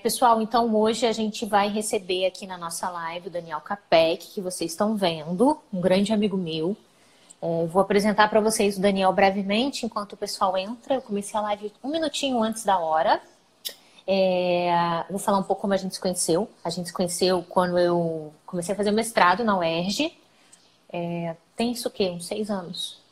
[0.00, 4.40] Pessoal, então hoje a gente vai receber aqui na nossa live o Daniel Capec, que
[4.40, 6.76] vocês estão vendo, um grande amigo meu.
[7.42, 10.94] É, vou apresentar para vocês o Daniel brevemente, enquanto o pessoal entra.
[10.94, 13.20] Eu comecei a live um minutinho antes da hora.
[14.06, 16.48] É, vou falar um pouco como a gente se conheceu.
[16.62, 20.16] A gente se conheceu quando eu comecei a fazer mestrado na UERJ.
[20.92, 22.08] É, tem isso o quê?
[22.10, 23.02] Uns seis anos.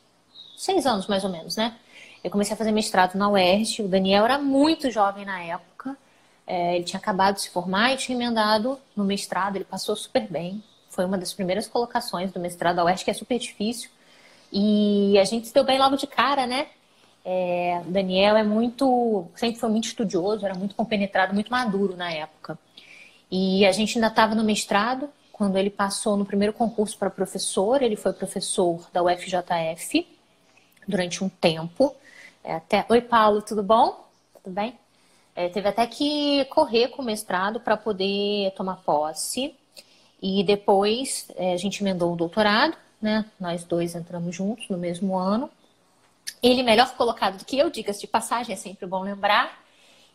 [0.55, 1.77] Seis anos, mais ou menos, né?
[2.23, 3.81] Eu comecei a fazer mestrado na UERJ.
[3.81, 5.76] O Daniel era muito jovem na época.
[6.47, 10.25] É, ele tinha acabado de se formar e tinha emendado no mestrado, ele passou super
[10.27, 10.63] bem.
[10.89, 13.89] Foi uma das primeiras colocações do mestrado da UERJ, que é super difícil.
[14.51, 16.67] E a gente se deu bem logo de cara, né?
[17.25, 22.57] É, Daniel é muito, sempre foi muito estudioso, era muito compenetrado, muito maduro na época.
[23.29, 27.81] E a gente ainda estava no mestrado, quando ele passou no primeiro concurso para professor,
[27.81, 30.07] ele foi professor da UFJF
[30.87, 31.93] durante um tempo.
[32.41, 32.85] É, até...
[32.87, 34.07] Oi, Paulo, tudo bom?
[34.41, 34.79] Tudo bem?
[35.37, 39.53] É, teve até que correr com o mestrado para poder tomar posse.
[40.19, 43.23] E depois é, a gente emendou o doutorado, né?
[43.39, 45.47] Nós dois entramos juntos no mesmo ano.
[46.41, 49.63] Ele melhor colocado do que eu, diga-se de passagem, é sempre bom lembrar.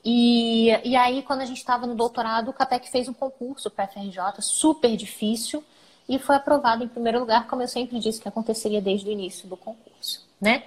[0.05, 3.84] E, e aí, quando a gente estava no doutorado, o CAPEC fez um concurso para
[3.84, 5.62] a FRJ, super difícil,
[6.09, 9.48] e foi aprovado em primeiro lugar, como eu sempre disse que aconteceria desde o início
[9.48, 10.65] do concurso, né?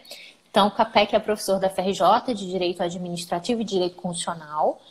[0.56, 4.82] Então, o CAPEC é professor da FRJ de Direito Administrativo e Direito Constitucional.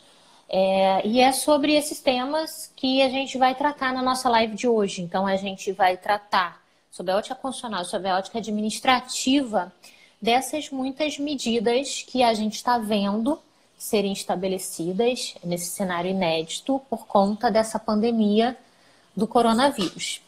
[0.47, 4.67] É, e é sobre esses temas que a gente vai tratar na nossa live de
[4.67, 5.01] hoje.
[5.01, 9.73] Então, a gente vai tratar sobre a ótica constitucional, sobre a ótica administrativa
[10.21, 13.39] dessas muitas medidas que a gente está vendo
[13.75, 18.55] serem estabelecidas nesse cenário inédito por conta dessa pandemia
[19.17, 20.21] do coronavírus.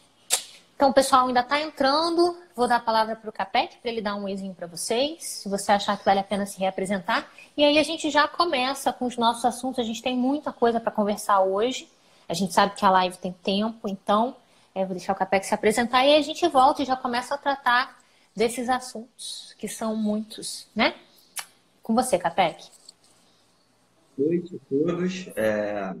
[0.74, 2.36] Então, o pessoal ainda está entrando.
[2.58, 5.48] Vou dar a palavra para o Capec para ele dar um oizinho para vocês, se
[5.48, 7.30] você achar que vale a pena se reapresentar.
[7.56, 9.78] E aí a gente já começa com os nossos assuntos.
[9.78, 11.88] A gente tem muita coisa para conversar hoje.
[12.28, 14.34] A gente sabe que a live tem tempo, então
[14.74, 17.36] é, vou deixar o Capec se apresentar e aí a gente volta e já começa
[17.36, 17.96] a tratar
[18.34, 20.96] desses assuntos, que são muitos, né?
[21.80, 22.68] Com você, Capec.
[24.18, 25.28] Noite a todos.
[25.36, 25.94] É,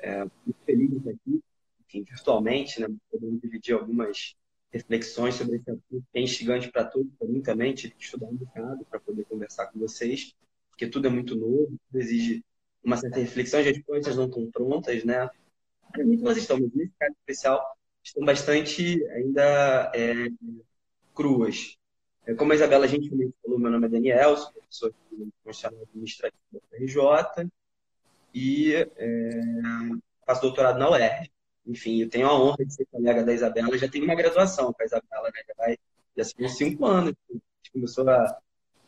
[0.00, 1.40] é, muito feliz de estar aqui
[1.86, 2.88] enfim, virtualmente, né?
[3.12, 4.34] Podemos dividir algumas
[4.72, 8.26] reflexões sobre esse assunto que é instigante para todos, para mim também, tive que estudar
[8.26, 10.34] um bocado para poder conversar com vocês,
[10.70, 12.42] porque tudo é muito novo, tudo exige
[12.82, 15.28] uma certa reflexão, as respostas não estão prontas, né?
[15.98, 17.62] Mim, nós estamos, nesse caso especial,
[18.02, 20.28] estão bastante ainda é,
[21.14, 21.76] cruas.
[22.26, 26.42] É, como a Isabela gentilmente falou, meu nome é Daniel, sou professor de Constitucional Administrativo
[26.52, 27.50] da FRJ
[28.34, 29.40] e é,
[30.24, 31.30] faço doutorado na UERJ
[31.66, 34.82] enfim, eu tenho a honra de ser colega da Isabela, já tenho uma graduação com
[34.82, 35.40] a Isabela, né?
[35.46, 35.78] Já vai,
[36.16, 37.14] já são cinco anos.
[37.30, 38.38] A gente começou a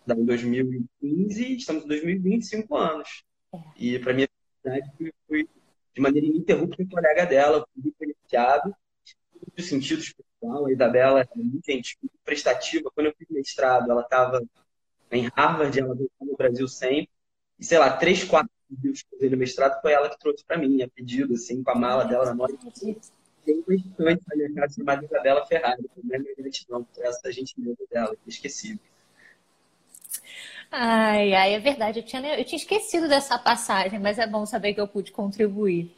[0.06, 3.24] dar em 2015 estamos em 2020, cinco anos.
[3.52, 3.58] É.
[3.76, 4.28] E para minha
[4.62, 5.48] felicidade, fui,
[5.94, 8.74] de maneira ininterrupta colega dela, fui beneficiado,
[9.34, 10.66] em todos os sentidos pessoal.
[10.66, 12.91] A Isabela é muito gente, muito prestativa.
[12.94, 14.42] Quando eu fiz mestrado, ela estava
[15.10, 17.10] em Harvard, ela veio no Brasil sempre.
[17.58, 21.34] E, sei lá, três, quatro no mestrado foi ela que trouxe para mim, a pedido,
[21.34, 22.47] assim, com a mala dela na mão.
[23.44, 27.84] Tem um estudante na minha casa chamada Isabela Ferrari, também minha gratidão por essa gentileza
[27.91, 28.80] dela, esqueci.
[30.70, 32.00] Ai, ai, é verdade.
[32.00, 35.94] Eu tinha, eu tinha esquecido dessa passagem, mas é bom saber que eu pude contribuir.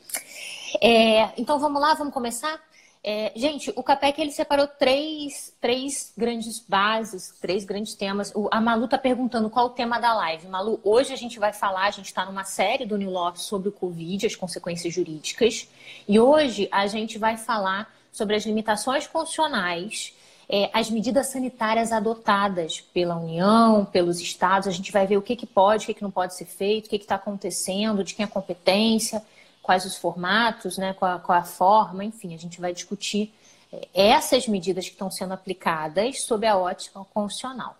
[0.82, 2.60] É, então vamos lá, vamos começar?
[3.08, 8.32] É, gente, o CAPEC ele separou três, três grandes bases, três grandes temas.
[8.34, 10.48] O, a Malu está perguntando qual o tema da live.
[10.48, 13.68] Malu, hoje a gente vai falar, a gente está numa série do New Law sobre
[13.68, 15.68] o Covid, as consequências jurídicas.
[16.08, 20.12] E hoje a gente vai falar sobre as limitações constitucionais,
[20.48, 24.66] é, as medidas sanitárias adotadas pela União, pelos estados.
[24.66, 26.86] A gente vai ver o que, que pode, o que, que não pode ser feito,
[26.86, 29.22] o que está acontecendo, de quem é a competência
[29.66, 33.34] quais os formatos, né, qual, a, qual a forma, enfim, a gente vai discutir
[33.72, 37.76] é, essas medidas que estão sendo aplicadas sob a ótica constitucional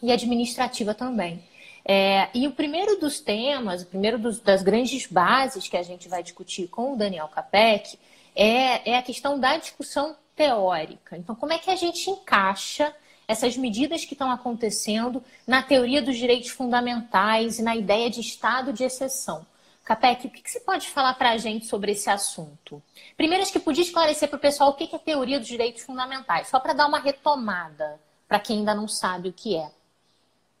[0.00, 1.42] e administrativa também.
[1.84, 6.08] É, e o primeiro dos temas, o primeiro dos, das grandes bases que a gente
[6.08, 7.98] vai discutir com o Daniel Capec
[8.36, 11.16] é, é a questão da discussão teórica.
[11.16, 12.94] Então, como é que a gente encaixa
[13.26, 18.72] essas medidas que estão acontecendo na teoria dos direitos fundamentais e na ideia de estado
[18.72, 19.44] de exceção?
[19.84, 22.82] Capec, o que, que você pode falar para a gente sobre esse assunto?
[23.16, 25.82] Primeiro, acho que podia esclarecer para o pessoal o que, que é teoria dos direitos
[25.82, 29.70] fundamentais, só para dar uma retomada para quem ainda não sabe o que é.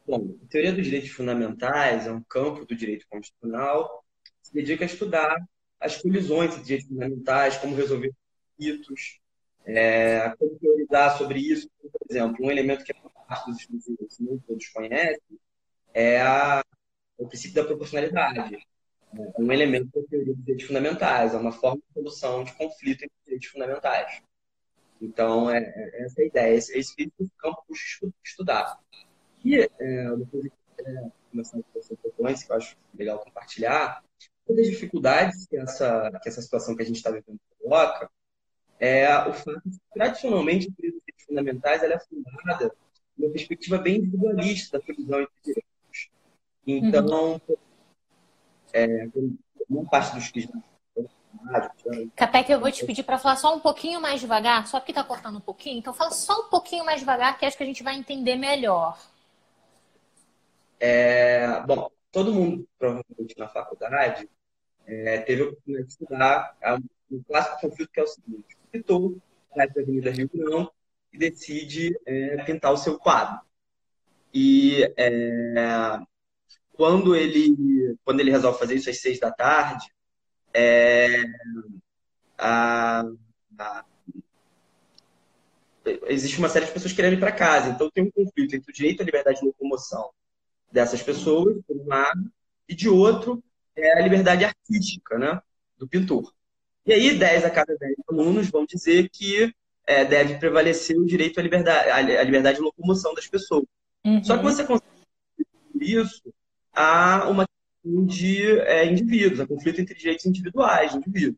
[0.06, 4.84] Bom, a teoria dos direitos fundamentais é um campo do direito constitucional que se dedica
[4.84, 5.36] a estudar
[5.78, 8.12] as colisões entre direitos fundamentais, como resolver
[8.56, 9.20] conflitos,
[9.64, 11.70] é, como teorizar sobre isso.
[11.80, 12.96] Por exemplo, um elemento que é
[13.28, 15.38] parte dos estudos que todos conhecem
[15.94, 16.64] é a,
[17.16, 18.58] o princípio da proporcionalidade
[19.14, 23.04] é um elemento da teoria dos direitos fundamentais, é uma forma de solução de conflito
[23.04, 24.22] entre direitos fundamentais.
[25.00, 28.78] Então, é, é essa a ideia, esse, esse campo para estudar.
[29.44, 34.02] E, é, depois de é, começar a frequência, que eu acho legal compartilhar,
[34.46, 38.10] uma das dificuldades que essa, que essa situação que a gente está vivendo coloca
[38.78, 42.74] é o fato de que, tradicionalmente, a teoria dos direitos fundamentais ela é fundada
[43.16, 46.10] numa perspectiva bem individualista da previsão entre direitos.
[46.66, 47.56] Então, uhum.
[48.72, 49.08] É,
[49.90, 50.48] parte dos que
[52.16, 55.02] Capec, eu vou te pedir para falar só um pouquinho mais devagar, só porque está
[55.02, 55.78] cortando um pouquinho.
[55.78, 58.98] Então, fala só um pouquinho mais devagar, que acho que a gente vai entender melhor.
[60.78, 64.28] É, bom, todo mundo, provavelmente, na faculdade,
[64.86, 66.56] é, teve a oportunidade de estudar
[67.10, 69.16] um clássico conflito que é o seguinte: o pintor
[69.54, 70.70] vai para a Avenida Rio Grande
[71.12, 73.40] e decide é, pintar o seu quadro.
[74.32, 76.00] E é,
[76.80, 79.84] quando ele quando ele resolve fazer isso às seis da tarde,
[80.54, 81.24] é,
[82.38, 83.04] a,
[83.58, 83.84] a,
[86.06, 87.68] existe uma série de pessoas querendo ir para casa.
[87.68, 90.08] Então tem um conflito entre o direito à liberdade de locomoção
[90.72, 92.32] dessas pessoas, por um lado,
[92.66, 93.44] e de outro
[93.76, 95.38] é a liberdade artística, né,
[95.76, 96.32] do pintor.
[96.86, 99.54] E aí 10 a cada 10 alunos vão dizer que
[99.86, 103.66] é, deve prevalecer o direito à liberdade, à liberdade de locomoção das pessoas.
[104.02, 104.24] Uhum.
[104.24, 104.86] Só que você consegue
[105.78, 106.32] isso
[106.80, 107.46] a uma
[107.84, 111.36] de é, indivíduos, a conflito entre direitos individuais indivíduos.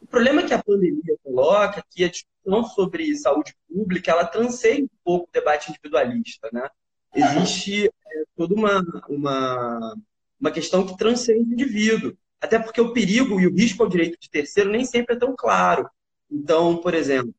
[0.00, 4.84] O problema que a pandemia coloca é que a discussão sobre saúde pública ela transcende
[4.84, 6.68] um pouco o debate individualista, né?
[7.14, 9.96] Existe é, toda uma, uma,
[10.40, 14.18] uma questão que transcende o indivíduo, até porque o perigo e o risco ao direito
[14.18, 15.88] de terceiro nem sempre é tão claro.
[16.30, 17.34] Então, por exemplo,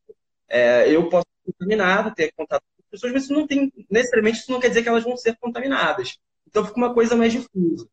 [0.47, 4.51] é, eu posso ser contaminado, ter contato com pessoas, mas isso não tem, necessariamente isso
[4.51, 6.19] não quer dizer que elas vão ser contaminadas.
[6.51, 7.87] Então fica uma coisa mais difusa.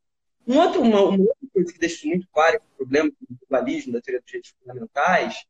[0.46, 4.00] Um outro, uma, uma, outra coisa que deixa muito claro esse problema do globalismo, da
[4.00, 5.46] teoria dos direitos fundamentais,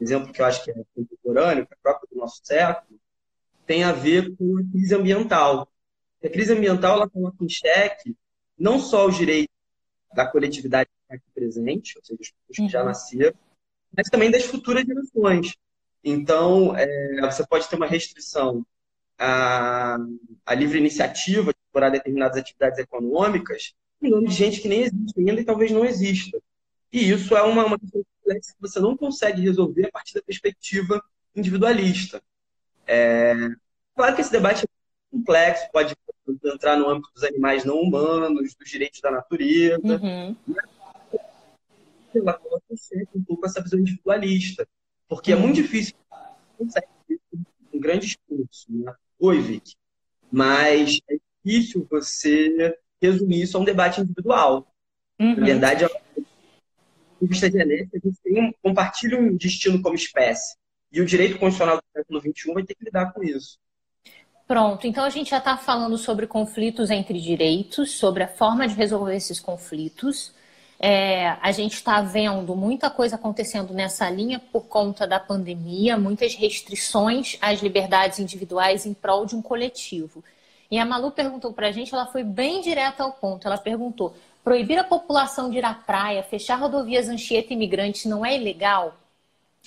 [0.00, 3.00] exemplo que eu acho que é contemporâneo, que é próprio do nosso século,
[3.66, 5.68] tem a ver com a crise ambiental.
[6.22, 8.16] A crise ambiental ela coloca em xeque
[8.58, 9.54] não só os direitos
[10.14, 12.86] da coletividade aqui presente, ou seja, as pessoas que já uhum.
[12.86, 13.34] nasceram,
[13.96, 15.56] mas também das futuras gerações.
[16.04, 18.66] Então, é, você pode ter uma restrição
[19.18, 19.96] à,
[20.44, 25.18] à livre iniciativa de explorar determinadas atividades econômicas, em nome de gente que nem existe
[25.18, 26.38] ainda e talvez não exista.
[26.92, 30.22] E isso é uma, uma questão complexa que você não consegue resolver a partir da
[30.22, 31.02] perspectiva
[31.34, 32.22] individualista.
[32.86, 33.34] É,
[33.96, 34.68] claro que esse debate é
[35.10, 35.96] complexo, pode
[36.44, 39.80] entrar no âmbito dos animais não humanos, dos direitos da natureza.
[39.82, 40.36] Uhum.
[42.14, 44.68] Ela coloca sempre um pouco essa visão individualista,
[45.08, 45.38] porque uhum.
[45.38, 45.94] é muito difícil
[46.58, 46.86] consegue
[47.72, 48.66] um grande esforço.
[48.68, 48.94] Né?
[49.18, 49.74] Oi, Vic.
[50.30, 54.66] Mas é difícil você resumir isso a um debate individual.
[55.18, 55.36] Uhum.
[55.36, 55.86] Na verdade,
[57.20, 60.56] em vista genética, a gente tem, compartilha um destino como espécie.
[60.90, 63.58] E o direito constitucional do século XXI vai ter que lidar com isso.
[64.46, 68.74] Pronto, então a gente já está falando sobre conflitos entre direitos, sobre a forma de
[68.74, 70.34] resolver esses conflitos.
[70.78, 76.34] É, a gente está vendo muita coisa acontecendo nessa linha por conta da pandemia, muitas
[76.34, 80.24] restrições às liberdades individuais em prol de um coletivo.
[80.72, 83.46] E a Malu perguntou para a gente, ela foi bem direta ao ponto.
[83.46, 88.34] Ela perguntou: proibir a população de ir à praia, fechar rodovias Anchieta imigrantes não é
[88.34, 88.94] ilegal?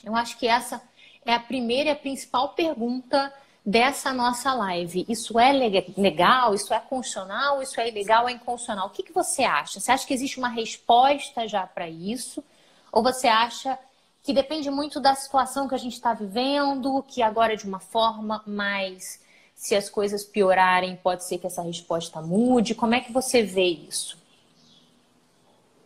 [0.04, 0.82] Eu acho que essa
[1.24, 3.32] é a primeira e a principal pergunta
[3.64, 5.06] dessa nossa live.
[5.08, 6.56] Isso é legal?
[6.56, 7.62] Isso é constitucional?
[7.62, 8.28] Isso é ilegal?
[8.28, 8.88] É inconstitucional?
[8.88, 9.80] O que, que você acha?
[9.80, 12.44] Você acha que existe uma resposta já para isso?
[12.92, 13.78] Ou você acha
[14.24, 17.80] que depende muito da situação que a gente está vivendo, que agora é de uma
[17.80, 19.24] forma mais
[19.56, 22.76] se as coisas piorarem, pode ser que essa resposta mude.
[22.76, 24.22] Como é que você vê isso?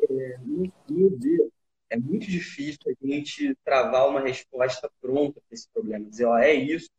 [0.09, 0.37] É,
[0.89, 1.49] meu ver,
[1.89, 6.09] é muito difícil a gente travar uma resposta pronta para esse problema.
[6.09, 6.89] Dizer, ó, é isso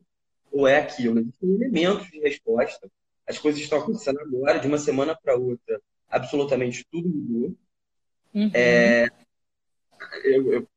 [0.51, 1.19] ou é aquilo.
[1.19, 2.91] Existem elementos de resposta.
[3.27, 7.55] As coisas estão acontecendo agora, de uma semana para outra, absolutamente tudo mudou.
[8.33, 8.51] Uhum.
[8.55, 9.09] É,
[10.25, 10.69] eu, eu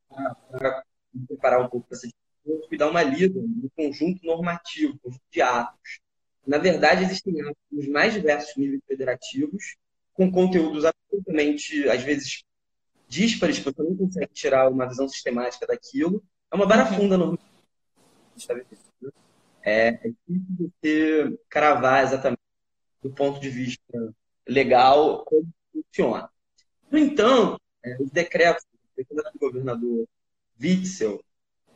[0.51, 0.83] para
[1.27, 2.07] preparar um pouco para essa
[2.45, 5.99] eu fui dar uma lida no conjunto normativo, conjunto de atos.
[6.45, 9.75] Na verdade, existem atos nos mais diversos níveis federativos,
[10.13, 12.43] com conteúdos absolutamente, às vezes,
[13.07, 16.23] díspares, que você não consegue tirar uma visão sistemática daquilo.
[16.51, 17.31] É uma barafunda uhum.
[17.31, 17.39] no
[19.63, 22.41] é, é difícil você cravar exatamente
[23.01, 24.13] do ponto de vista
[24.47, 26.29] legal como funciona.
[26.91, 28.65] No entanto, é, os decretos
[28.97, 30.07] do governador
[30.61, 31.23] Witzel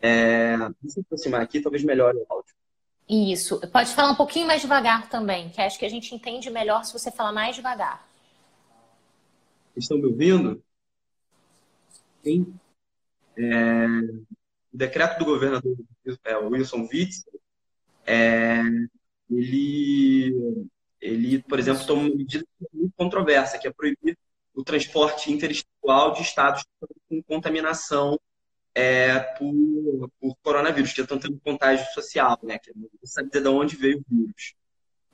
[0.02, 0.56] é,
[0.88, 2.54] se aproximar aqui, talvez melhore o áudio.
[3.10, 3.60] Isso.
[3.72, 6.94] Pode falar um pouquinho mais devagar também, que acho que a gente entende melhor se
[6.94, 8.06] você falar mais devagar.
[9.76, 10.62] Estão me ouvindo?
[12.24, 12.54] Sim.
[13.38, 13.86] É,
[14.74, 15.78] o decreto do governador
[16.26, 17.40] é, Wilson Witzel,
[18.06, 18.62] é,
[19.30, 20.68] ele,
[21.00, 24.18] ele, por exemplo, toma uma medida muito controversa, que é proibir
[24.54, 26.66] o transporte interestadual de estados
[27.08, 28.20] com contaminação
[28.78, 32.60] é, por, por, coronavírus, que estão tendo contágio social, né?
[32.60, 34.54] Que não sabe dizer de onde veio o vírus.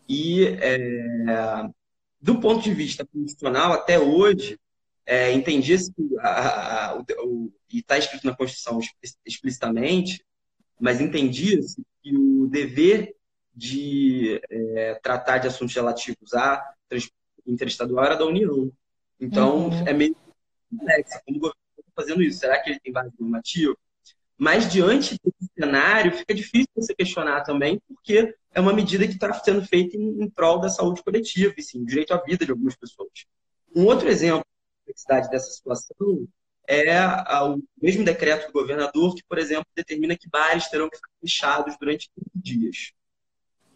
[0.07, 1.69] E, é,
[2.19, 4.59] do ponto de vista constitucional, até hoje,
[5.05, 5.93] é, entendia-se
[7.71, 8.79] e está escrito na Constituição
[9.25, 10.25] explicitamente,
[10.77, 13.15] mas entendia-se que o dever
[13.55, 16.73] de é, tratar de assuntos relativos a
[17.47, 18.69] interestadual era da União.
[19.21, 19.87] Então, uhum.
[19.87, 20.17] é meio
[20.69, 21.17] complexo.
[21.25, 21.62] Como o governo
[21.95, 22.39] fazendo isso?
[22.39, 23.75] Será que ele tem base normativa?
[24.37, 29.31] Mas, diante desse cenário, fica difícil você questionar também, porque é uma medida que está
[29.33, 32.75] sendo feita em, em prol da saúde coletiva, e sim, direito à vida de algumas
[32.75, 33.25] pessoas.
[33.75, 36.27] Um outro exemplo da complexidade dessa situação
[36.67, 36.97] é
[37.43, 41.75] o mesmo decreto do governador que, por exemplo, determina que bares terão que ficar fechados
[41.79, 42.77] durante 15 dias.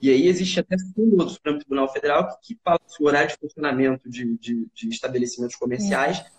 [0.01, 3.29] E aí existe até súmula do Supremo Tribunal Federal que, que fala sobre o horário
[3.29, 6.36] de funcionamento de, de, de estabelecimentos comerciais é.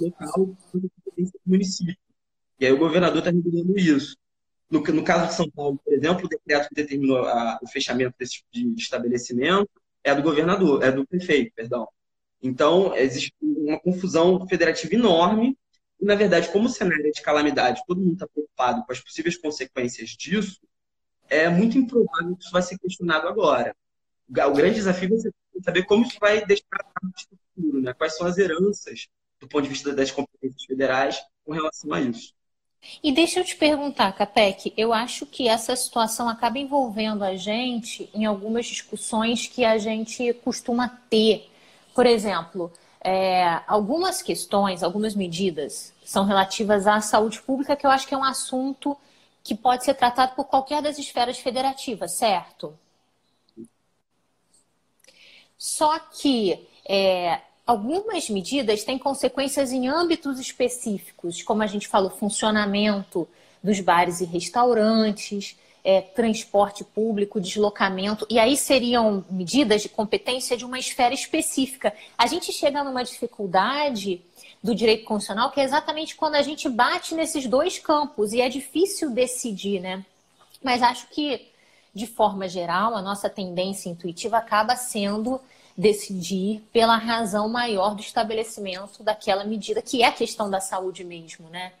[0.00, 0.90] Local do
[1.46, 1.96] município.
[2.58, 4.16] E aí o governador está regulando isso.
[4.70, 8.14] No, no, caso de São Paulo, por exemplo, o decreto que determinou a, o fechamento
[8.18, 9.68] desse tipo de, estabelecimento
[10.04, 11.88] é do governador, é do prefeito, perdão.
[12.42, 15.58] Então, existe uma confusão federativa enorme.
[16.00, 19.00] E, na verdade, como o cenário é de calamidade, todo mundo está preocupado com as
[19.00, 20.60] possíveis consequências disso,
[21.28, 23.74] é muito improvável que isso vai ser questionado agora.
[24.28, 25.32] O grande desafio ser
[25.62, 26.66] saber como isso vai deixar
[27.02, 27.12] no
[27.54, 27.92] futuro, né?
[27.92, 29.08] quais são as heranças
[29.40, 32.34] do ponto de vista das competências federais com relação a isso.
[33.02, 38.08] E deixa eu te perguntar, Capec, eu acho que essa situação acaba envolvendo a gente
[38.14, 41.50] em algumas discussões que a gente costuma ter.
[41.94, 48.06] Por exemplo, é, algumas questões, algumas medidas são relativas à saúde pública, que eu acho
[48.06, 48.96] que é um assunto
[49.42, 52.78] que pode ser tratado por qualquer das esferas federativas, certo?
[55.56, 63.28] Só que é, algumas medidas têm consequências em âmbitos específicos, como a gente falou, funcionamento
[63.62, 70.64] dos bares e restaurantes, é, transporte público, deslocamento, e aí seriam medidas de competência de
[70.64, 71.94] uma esfera específica.
[72.18, 74.20] A gente chega numa dificuldade
[74.60, 78.48] do direito constitucional, que é exatamente quando a gente bate nesses dois campos e é
[78.48, 80.04] difícil decidir, né?
[80.60, 81.48] Mas acho que,
[81.94, 85.40] de forma geral, a nossa tendência intuitiva acaba sendo
[85.80, 91.48] decidir pela razão maior do estabelecimento daquela medida, que é a questão da saúde mesmo,
[91.48, 91.72] né?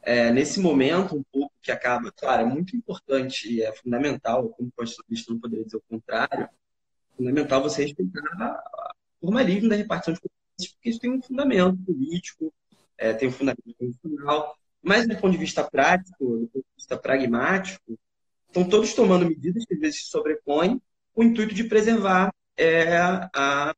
[0.00, 4.70] É, nesse momento, um pouco que acaba, claro, é muito importante e é fundamental, como
[4.76, 8.62] constitucionalista não poderia dizer o contrário, é fundamental você respeitar
[9.20, 10.20] o formalismo da repartição de
[10.70, 12.54] porque isso tem um fundamento político,
[12.96, 16.96] é, tem um fundamento constitucional, mas do ponto de vista prático, do ponto de vista
[16.96, 17.98] pragmático,
[18.46, 20.80] estão todos tomando medidas que às vezes se sobrepõem
[21.16, 23.74] o intuito de preservar é, a, a,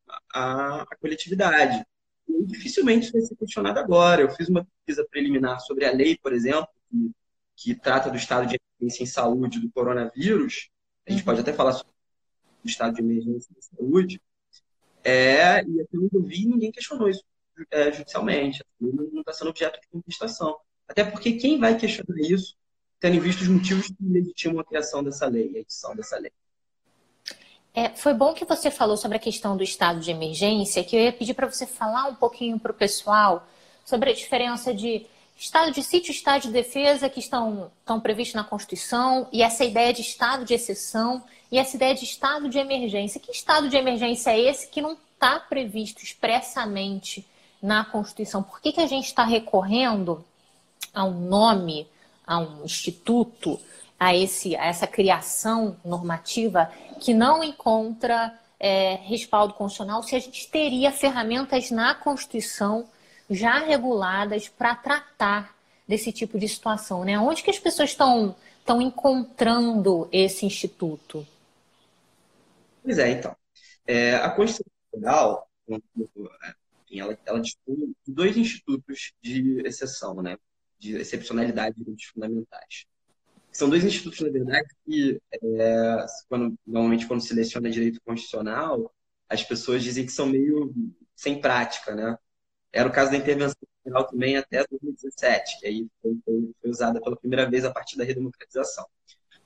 [0.82, 1.84] a, coletividade.
[2.28, 4.20] E dificilmente isso vai ser questionado agora.
[4.20, 7.12] Eu fiz uma pesquisa preliminar sobre a lei, por exemplo, que,
[7.56, 10.68] que trata do estado de emergência em saúde do coronavírus.
[11.06, 11.24] A gente uhum.
[11.26, 11.92] pode até falar sobre
[12.64, 14.20] o estado de emergência em saúde.
[15.04, 17.22] É, e até onde eu vi, ninguém questionou isso
[17.70, 18.64] é, judicialmente.
[18.80, 20.58] Não está sendo objeto de contestação.
[20.88, 22.56] Até porque quem vai questionar isso,
[22.98, 26.32] tendo em vista os motivos que legitimam a criação dessa lei, a edição dessa lei?
[27.78, 31.00] É, foi bom que você falou sobre a questão do estado de emergência, que eu
[31.00, 33.46] ia pedir para você falar um pouquinho para o pessoal
[33.84, 35.06] sobre a diferença de
[35.38, 39.92] estado de sítio estado de defesa que estão, estão previstos na Constituição e essa ideia
[39.92, 43.20] de estado de exceção e essa ideia de estado de emergência.
[43.20, 47.24] Que estado de emergência é esse que não está previsto expressamente
[47.62, 48.42] na Constituição?
[48.42, 50.24] Por que, que a gente está recorrendo
[50.92, 51.86] a um nome,
[52.28, 53.58] a um instituto,
[53.98, 56.70] a, esse, a essa criação normativa
[57.00, 62.86] que não encontra é, respaldo constitucional se a gente teria ferramentas na Constituição
[63.30, 65.56] já reguladas para tratar
[65.86, 67.18] desse tipo de situação, né?
[67.18, 71.26] Onde que as pessoas estão estão encontrando esse instituto?
[72.82, 73.34] Pois é, então.
[73.86, 75.48] É, a Constituição Federal,
[76.90, 80.36] ela, ela dispõe de dois institutos de exceção, né?
[80.78, 82.86] De excepcionalidade de direitos fundamentais.
[83.52, 88.92] São dois institutos, na verdade, que é, quando, normalmente quando se seleciona direito constitucional,
[89.28, 90.72] as pessoas dizem que são meio
[91.16, 92.16] sem prática, né?
[92.72, 97.00] Era o caso da intervenção federal também até 2017, que aí foi, foi, foi usada
[97.00, 98.86] pela primeira vez a partir da redemocratização.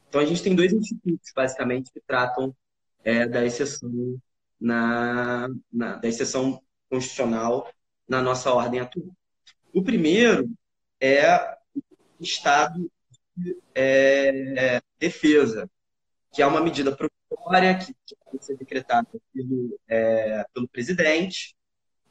[0.08, 2.54] Então a gente tem dois institutos, basicamente, que tratam
[3.02, 4.20] é, da exceção
[4.60, 7.72] na, na, da exceção constitucional
[8.06, 9.08] na nossa ordem atual.
[9.72, 10.50] O primeiro
[11.02, 11.56] é
[12.20, 12.88] o estado
[13.36, 15.68] de é, defesa,
[16.32, 17.92] que é uma medida provisória que
[18.24, 21.56] pode ser decretada pelo, é, pelo presidente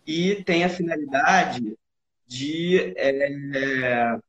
[0.06, 1.78] e tem a finalidade
[2.28, 4.20] de é,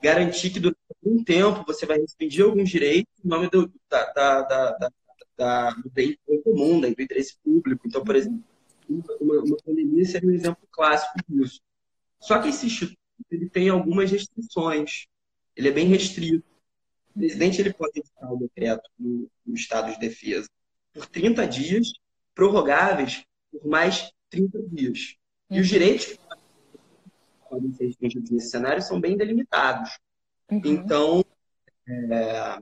[0.00, 4.42] garantir que durante algum tempo você vai restringir alguns direitos em nome do, da, da,
[4.42, 4.90] da,
[5.36, 7.88] da, do bem comum, do interesse público.
[7.88, 8.44] Então, por exemplo,
[8.88, 11.60] uma, uma pandemia seria um exemplo clássico disso.
[12.20, 15.06] Só que esse instituto ele tem algumas restrições.
[15.56, 16.44] Ele é bem restrito.
[17.14, 20.48] O presidente ele pode editar o decreto no, no, estado de defesa
[20.92, 21.92] por 30 dias,
[22.34, 25.16] prorrogáveis por mais 30 dias.
[25.50, 25.72] E os uhum.
[25.72, 26.18] direitos que
[27.48, 29.98] podem ser restringidos nesse cenário são bem delimitados.
[30.50, 30.60] Uhum.
[30.64, 31.24] Então,
[31.86, 32.58] é,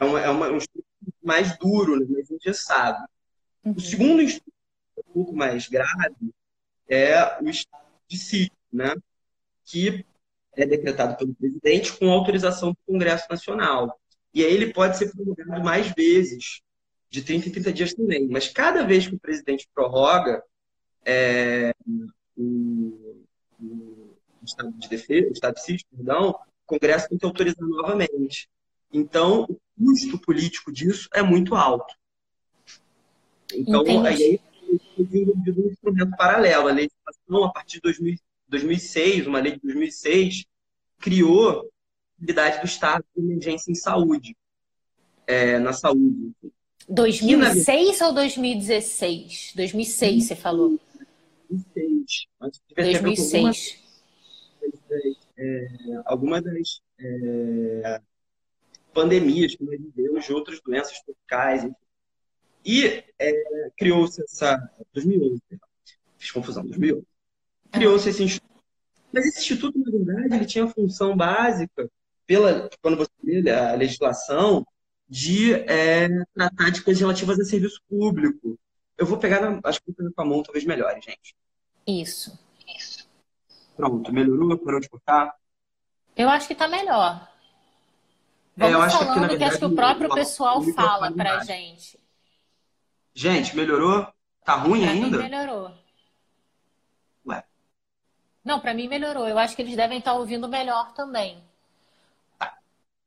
[0.00, 0.84] é, uma, é uma, um estudo
[1.22, 3.06] mais duro, né, mais engessado.
[3.64, 3.72] Uhum.
[3.72, 4.52] O segundo estudo,
[4.98, 6.34] um pouco mais grave,
[6.88, 8.94] é o estado de sítio, né,
[9.68, 10.04] que
[10.56, 14.00] é decretado pelo presidente com autorização do Congresso Nacional.
[14.34, 16.62] E aí ele pode ser prorrogado mais vezes,
[17.10, 18.26] de 30 em 30 dias também.
[18.28, 20.42] Mas cada vez que o presidente prorroga
[21.04, 21.72] é,
[22.36, 23.24] o,
[23.60, 28.48] o, estado de defesa, o estado de sítio, perdão, o Congresso tem que autorizar novamente.
[28.92, 31.94] Então, o custo político disso é muito alto.
[33.54, 34.06] Então, Entendi.
[34.06, 34.40] aí
[34.94, 36.68] foi desenvolvido um instrumento paralelo.
[36.68, 38.16] A legislação, a partir de 2000,
[38.48, 40.44] 2006, uma lei de 2006,
[40.98, 41.64] criou a
[42.16, 44.36] atividade do Estado de emergência em saúde,
[45.26, 46.32] é, na saúde.
[46.88, 48.06] 2006 na...
[48.06, 49.52] ou 2016?
[49.54, 50.78] 2006, você falou.
[52.74, 53.78] 2006.
[54.60, 55.18] 2006.
[55.40, 55.68] É,
[56.06, 58.00] algumas das é,
[58.92, 61.64] pandemias que nós vivemos de outras doenças tropicais.
[61.64, 61.74] Enfim.
[62.64, 64.58] E é, criou-se essa.
[64.92, 65.40] 2011,
[66.18, 67.06] fiz confusão, 2011.
[67.70, 68.48] Criou-se esse instituto.
[69.12, 71.90] Mas esse instituto, na verdade, ele tinha a função básica,
[72.26, 74.66] pela, quando você lê a legislação,
[75.08, 78.58] de é, tratar de coisas relativas a serviço público.
[78.96, 81.34] Eu vou pegar, na, acho que com a mão talvez melhore, gente.
[81.86, 82.38] Isso.
[82.76, 83.08] Isso.
[83.76, 84.58] Pronto, melhorou?
[84.58, 85.34] Parou de cortar?
[86.14, 87.26] Eu acho que está melhor.
[88.56, 91.44] Vamos é, eu acho falando que, verdade, que acho que o próprio pessoal fala pra
[91.44, 91.98] gente.
[93.14, 94.06] Gente, melhorou?
[94.44, 95.18] Tá ruim pra ainda?
[95.18, 95.87] Mim melhorou.
[98.48, 99.28] Não, para mim melhorou.
[99.28, 101.36] Eu acho que eles devem estar ouvindo melhor também.
[102.38, 102.56] Tá.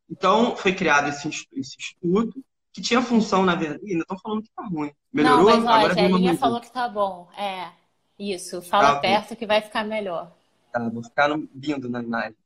[0.08, 3.82] Então, foi criado esse, esse instituto, que tinha função, na verdade.
[3.90, 4.94] Ainda estão falando que tá ruim.
[5.12, 5.46] Melhorou?
[5.46, 7.28] Não, mas Agora a Gelinha falou que tá bom.
[7.36, 7.70] É.
[8.20, 8.62] Isso.
[8.62, 10.32] Fala tá, perto que vai ficar melhor.
[10.72, 12.38] Tá, vou ficar lindo na imagem.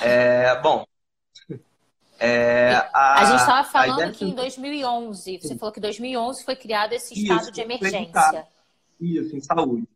[0.00, 0.86] É, bom,
[2.20, 6.54] é, a, a, gente estava falando que em 2011, você falou que em 2011 foi
[6.54, 8.46] criado esse estado Isso, de emergência.
[9.00, 9.88] Isso, em saúde.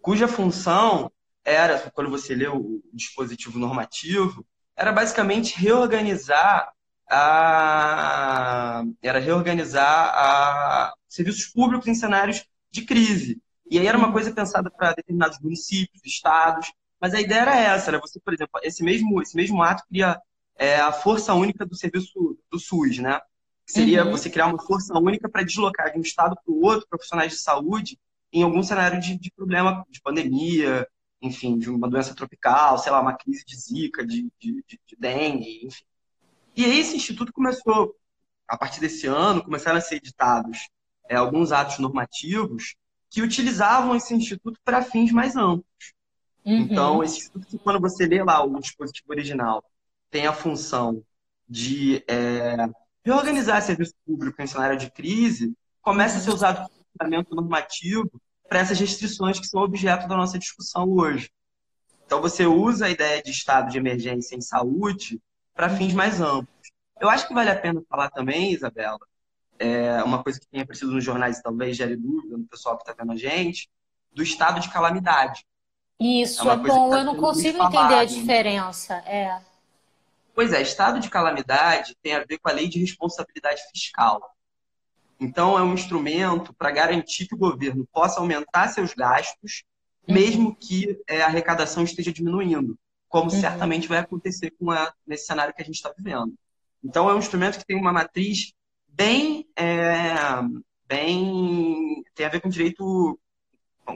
[0.00, 1.10] Cuja função
[1.44, 6.72] era, quando você lê o dispositivo normativo, era basicamente reorganizar
[7.10, 13.42] a, era reorganizar a, serviços públicos em cenários de crise.
[13.70, 14.12] E aí era uma uhum.
[14.12, 18.60] coisa pensada para determinados municípios, estados, mas a ideia era essa, era você, por exemplo,
[18.62, 20.20] esse mesmo, esse mesmo ato cria
[20.56, 23.20] é, a força única do serviço do SUS, né?
[23.66, 24.10] seria uhum.
[24.10, 27.38] você criar uma força única para deslocar de um estado para o outro profissionais de
[27.38, 27.98] saúde
[28.32, 30.86] em algum cenário de, de, problema, de pandemia,
[31.22, 35.64] enfim, de uma doença tropical, sei lá, uma crise de zika, de, de, de dengue,
[35.64, 35.84] enfim.
[36.56, 37.94] E aí esse instituto começou,
[38.46, 40.68] a partir desse ano, começaram a ser editados
[41.08, 42.74] é, alguns atos normativos
[43.08, 45.94] que utilizavam esse instituto para fins mais amplos.
[46.44, 46.58] Uhum.
[46.58, 49.64] Então, esse instituto, quando você lê lá o dispositivo original,
[50.10, 51.02] tem a função
[51.48, 52.56] de é,
[53.04, 58.10] reorganizar serviço público em cenário de crise, começa a ser usado como fundamento normativo
[58.52, 61.30] para essas restrições que são objeto da nossa discussão hoje.
[62.04, 65.18] Então, você usa a ideia de estado de emergência em saúde
[65.54, 66.70] para fins mais amplos.
[67.00, 68.98] Eu acho que vale a pena falar também, Isabela,
[69.58, 72.92] é uma coisa que tem aparecido nos jornais talvez gere dúvida no pessoal que está
[72.92, 73.70] vendo a gente,
[74.12, 75.46] do estado de calamidade.
[75.98, 78.96] Isso, é, é bom, tá eu não consigo entender a diferença.
[79.06, 79.40] É.
[80.34, 84.20] Pois é, estado de calamidade tem a ver com a lei de responsabilidade fiscal.
[85.22, 89.64] Então, é um instrumento para garantir que o governo possa aumentar seus gastos,
[90.06, 90.14] uhum.
[90.14, 92.76] mesmo que é, a arrecadação esteja diminuindo,
[93.08, 93.40] como uhum.
[93.40, 96.34] certamente vai acontecer com a, nesse cenário que a gente está vivendo.
[96.82, 98.52] Então, é um instrumento que tem uma matriz
[98.88, 100.14] bem, é,
[100.86, 103.18] bem tem a ver com direito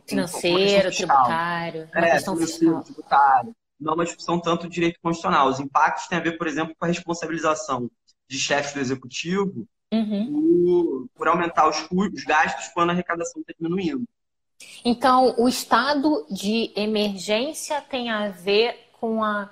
[0.07, 2.83] financeiro, tributário, é, questão fiscal.
[2.83, 5.49] tributário não é uma discussão tanto de direito constitucional.
[5.49, 7.91] Os impactos têm a ver, por exemplo, com a responsabilização
[8.29, 11.09] de chefes do executivo uhum.
[11.15, 14.05] por, por, aumentar os, os, gastos quando a arrecadação está diminuindo.
[14.85, 19.51] Então, o estado de emergência tem a ver com, a,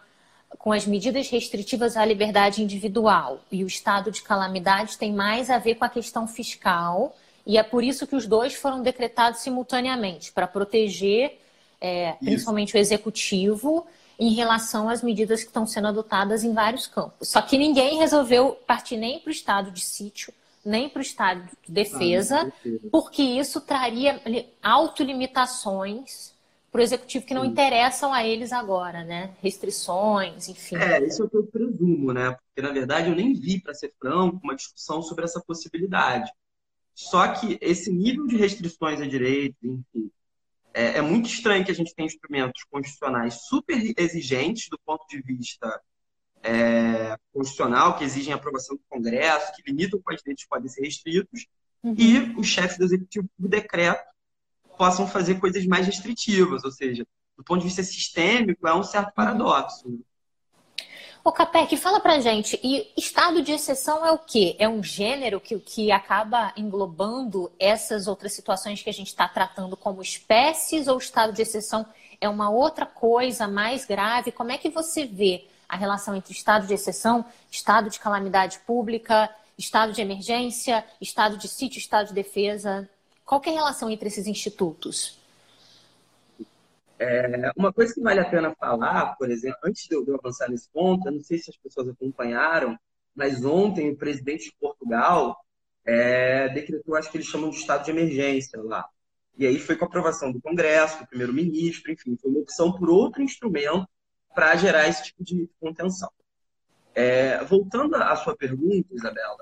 [0.58, 5.58] com as medidas restritivas à liberdade individual, e o estado de calamidade tem mais a
[5.58, 7.14] ver com a questão fiscal,
[7.46, 11.38] e é por isso que os dois foram decretados simultaneamente para proteger
[11.84, 13.86] é, principalmente o executivo
[14.18, 17.28] em relação às medidas que estão sendo adotadas em vários campos.
[17.28, 20.32] Só que ninguém resolveu partir nem para o estado de sítio,
[20.64, 24.20] nem para o estado de defesa, ah, porque isso traria
[24.62, 26.32] autolimitações
[26.74, 27.50] para o executivo que não Sim.
[27.50, 29.30] interessam a eles agora, né?
[29.40, 30.74] Restrições, enfim.
[30.74, 32.32] É, isso é o que eu presumo, né?
[32.32, 36.32] Porque, na verdade, eu nem vi, para ser franco, uma discussão sobre essa possibilidade.
[36.92, 40.10] Só que esse nível de restrições a direito, enfim,
[40.74, 45.22] é, é, muito estranho que a gente tenha instrumentos constitucionais super exigentes do ponto de
[45.22, 45.80] vista
[46.42, 51.46] é, constitucional, que exigem aprovação do Congresso, que limitam quais direitos podem ser restritos,
[51.82, 51.94] uhum.
[51.96, 54.04] e os chefes do Executivo, por decreto,
[54.76, 56.64] possam fazer coisas mais restritivas.
[56.64, 57.06] Ou seja,
[57.36, 59.14] do ponto de vista sistêmico, é um certo uhum.
[59.14, 60.04] paradoxo.
[61.26, 64.54] Ô, Capec, fala pra gente, e estado de exceção é o quê?
[64.58, 69.74] É um gênero que, que acaba englobando essas outras situações que a gente está tratando
[69.74, 71.86] como espécies, ou estado de exceção
[72.20, 74.32] é uma outra coisa mais grave?
[74.32, 79.34] Como é que você vê a relação entre estado de exceção, estado de calamidade pública,
[79.56, 82.86] estado de emergência, estado de sítio, estado de defesa?
[83.24, 85.23] Qual é a relação entre esses institutos?
[86.98, 90.68] É, uma coisa que vale a pena falar, por exemplo, antes de eu, avançar nesse
[90.70, 92.78] ponto, eu não sei se as pessoas acompanharam,
[93.14, 95.36] mas ontem o presidente de Portugal
[95.84, 98.88] é, decretou, acho que eles chamam de estado de emergência lá.
[99.36, 102.88] E aí foi com a aprovação do Congresso, do primeiro-ministro, enfim, foi uma opção por
[102.88, 103.88] outro instrumento
[104.34, 106.10] para gerar esse tipo de contenção.
[106.94, 109.36] É, voltando à sua pergunta, Isabela,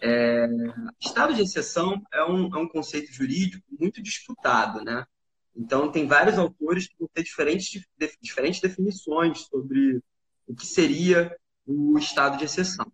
[0.00, 0.46] é,
[1.00, 5.06] estado de exceção é um, é um conceito jurídico muito disputado, né?
[5.56, 7.82] Então, tem vários autores que vão ter diferentes,
[8.20, 10.02] diferentes definições sobre
[10.46, 11.34] o que seria
[11.66, 12.86] o estado de exceção.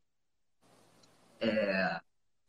[1.41, 2.01] É,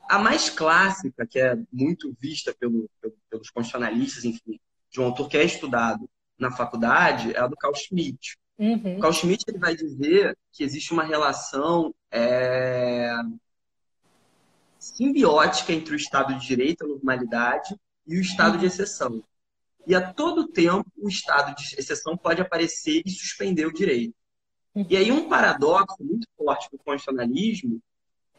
[0.07, 2.89] a mais clássica, que é muito vista pelo,
[3.29, 4.59] pelos constitucionalistas, enfim,
[4.91, 8.37] de um autor que é estudado na faculdade, é a do Carl Schmitt.
[8.57, 8.99] Uhum.
[8.99, 13.11] Carl Schmitt ele vai dizer que existe uma relação é,
[14.77, 19.23] simbiótica entre o estado de direito, a normalidade, e o estado de exceção.
[19.85, 24.15] E a todo tempo o estado de exceção pode aparecer e suspender o direito.
[24.75, 27.81] E aí um paradoxo muito forte do constitucionalismo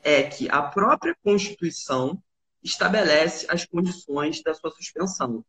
[0.02, 2.22] é que a própria Constituição
[2.62, 5.44] estabelece as condições da sua suspensão.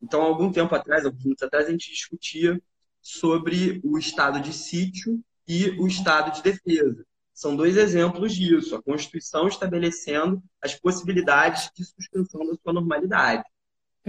[0.00, 2.60] Então, algum tempo atrás, alguns minutos atrás, a gente discutia
[3.00, 7.04] sobre o estado de sítio e o estado de defesa.
[7.34, 8.76] São dois exemplos disso.
[8.76, 13.44] A Constituição estabelecendo as possibilidades de suspensão da sua normalidade.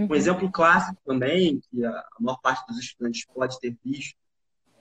[0.00, 0.14] Um uhum.
[0.14, 4.16] exemplo clássico também, que a maior parte dos estudantes pode ter visto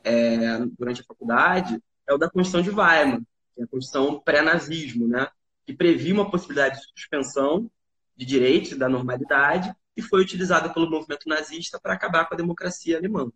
[0.03, 3.21] é, durante a faculdade, é o da Constituição de Weimar,
[3.53, 5.27] que é a Constituição pré-nazismo, né?
[5.65, 7.69] que previa uma possibilidade de suspensão
[8.15, 12.97] de direitos da normalidade e foi utilizada pelo movimento nazista para acabar com a democracia
[12.97, 13.31] alemã.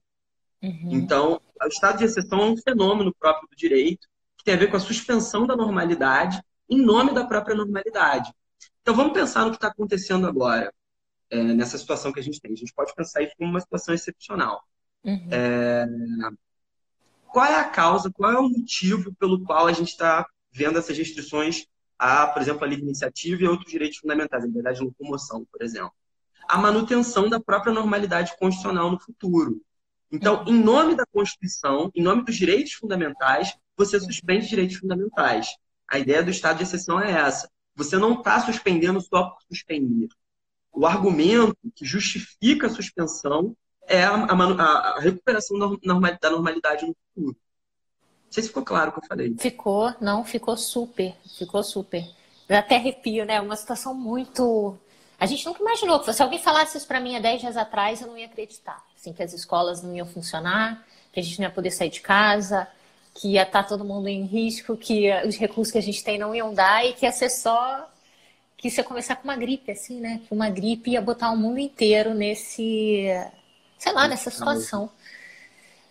[0.61, 0.89] Uhum.
[0.91, 4.71] Então, o estado de exceção é um fenômeno próprio do direito que tem a ver
[4.71, 8.33] com a suspensão da normalidade em nome da própria normalidade.
[8.81, 10.73] Então, vamos pensar no que está acontecendo agora
[11.33, 12.53] é, nessa situação que a gente tem.
[12.53, 14.63] A gente pode pensar isso como uma situação excepcional.
[15.03, 15.27] Uhum.
[15.31, 15.85] É,
[17.27, 20.95] qual é a causa, qual é o motivo pelo qual a gente está vendo essas
[20.95, 21.65] restrições
[21.97, 25.63] a, por exemplo, a livre iniciativa e outros direitos fundamentais, a liberdade de locomoção, por
[25.63, 25.93] exemplo?
[26.47, 29.59] A manutenção da própria normalidade constitucional no futuro.
[30.11, 35.47] Então, em nome da Constituição, em nome dos direitos fundamentais, você suspende direitos fundamentais.
[35.87, 37.49] A ideia do estado de exceção é essa.
[37.75, 40.07] Você não está suspendendo só por suspender
[40.73, 43.55] o argumento que justifica a suspensão
[43.87, 45.67] é a, a, a recuperação da
[46.29, 47.37] normalidade no futuro.
[48.25, 49.35] Não sei se ficou claro o que eu falei.
[49.37, 52.03] Ficou, não, ficou super, ficou super.
[52.49, 53.39] Eu até arrepio, né?
[53.39, 54.75] Uma situação muito.
[55.19, 56.03] A gente nunca imaginou.
[56.03, 58.83] Se alguém falasse isso para mim há 10 dias atrás, eu não ia acreditar.
[58.95, 62.01] Assim, que as escolas não iam funcionar, que a gente não ia poder sair de
[62.01, 62.67] casa,
[63.13, 66.33] que ia estar todo mundo em risco, que os recursos que a gente tem não
[66.33, 67.87] iam dar e que ia ser só
[68.63, 70.21] que isso ia começar com uma gripe, assim, né?
[70.25, 73.09] Que uma gripe ia botar o mundo inteiro nesse,
[73.77, 74.89] sei lá, nessa situação.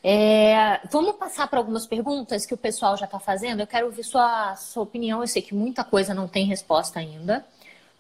[0.03, 3.61] É, vamos passar para algumas perguntas que o pessoal já está fazendo.
[3.61, 5.21] Eu quero ouvir sua, sua opinião.
[5.21, 7.45] Eu sei que muita coisa não tem resposta ainda.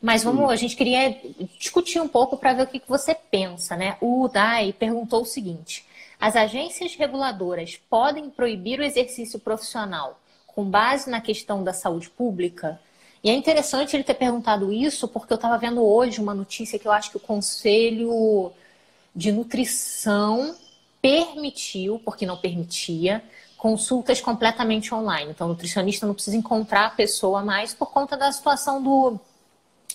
[0.00, 1.20] Mas vamos, a gente queria
[1.58, 3.98] discutir um pouco para ver o que, que você pensa, né?
[4.00, 5.86] O Dai perguntou o seguinte:
[6.18, 12.80] as agências reguladoras podem proibir o exercício profissional com base na questão da saúde pública?
[13.22, 16.86] E é interessante ele ter perguntado isso, porque eu estava vendo hoje uma notícia que
[16.86, 18.50] eu acho que o Conselho
[19.14, 20.56] de nutrição
[21.00, 23.22] permitiu, porque não permitia,
[23.56, 25.30] consultas completamente online.
[25.30, 29.20] Então, o nutricionista não precisa encontrar a pessoa mais por conta da situação do,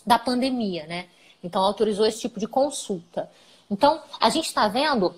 [0.06, 1.08] da pandemia, né?
[1.44, 3.30] Então, autorizou esse tipo de consulta.
[3.70, 5.14] Então, a gente está vendo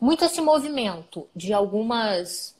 [0.00, 2.56] muito esse movimento de algumas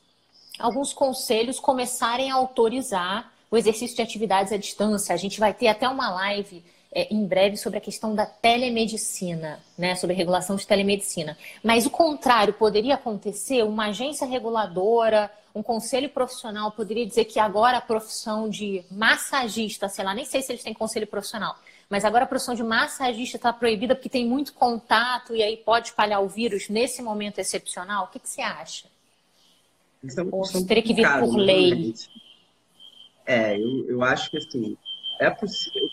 [0.58, 5.14] alguns conselhos começarem a autorizar o exercício de atividades à distância.
[5.14, 9.60] A gente vai ter até uma live é, em breve sobre a questão da telemedicina,
[9.76, 11.36] né, sobre a regulação de telemedicina.
[11.62, 17.78] Mas o contrário poderia acontecer, uma agência reguladora, um conselho profissional poderia dizer que agora
[17.78, 21.58] a profissão de massagista, sei lá, nem sei se eles têm conselho profissional,
[21.90, 25.88] mas agora a profissão de massagista está proibida porque tem muito contato e aí pode
[25.88, 28.04] espalhar o vírus nesse momento excepcional.
[28.04, 28.86] O que, que você acha?
[30.02, 31.94] Isso é Ou teria que vir por lei?
[33.28, 34.76] É, eu, eu acho que assim,
[35.20, 35.86] é possível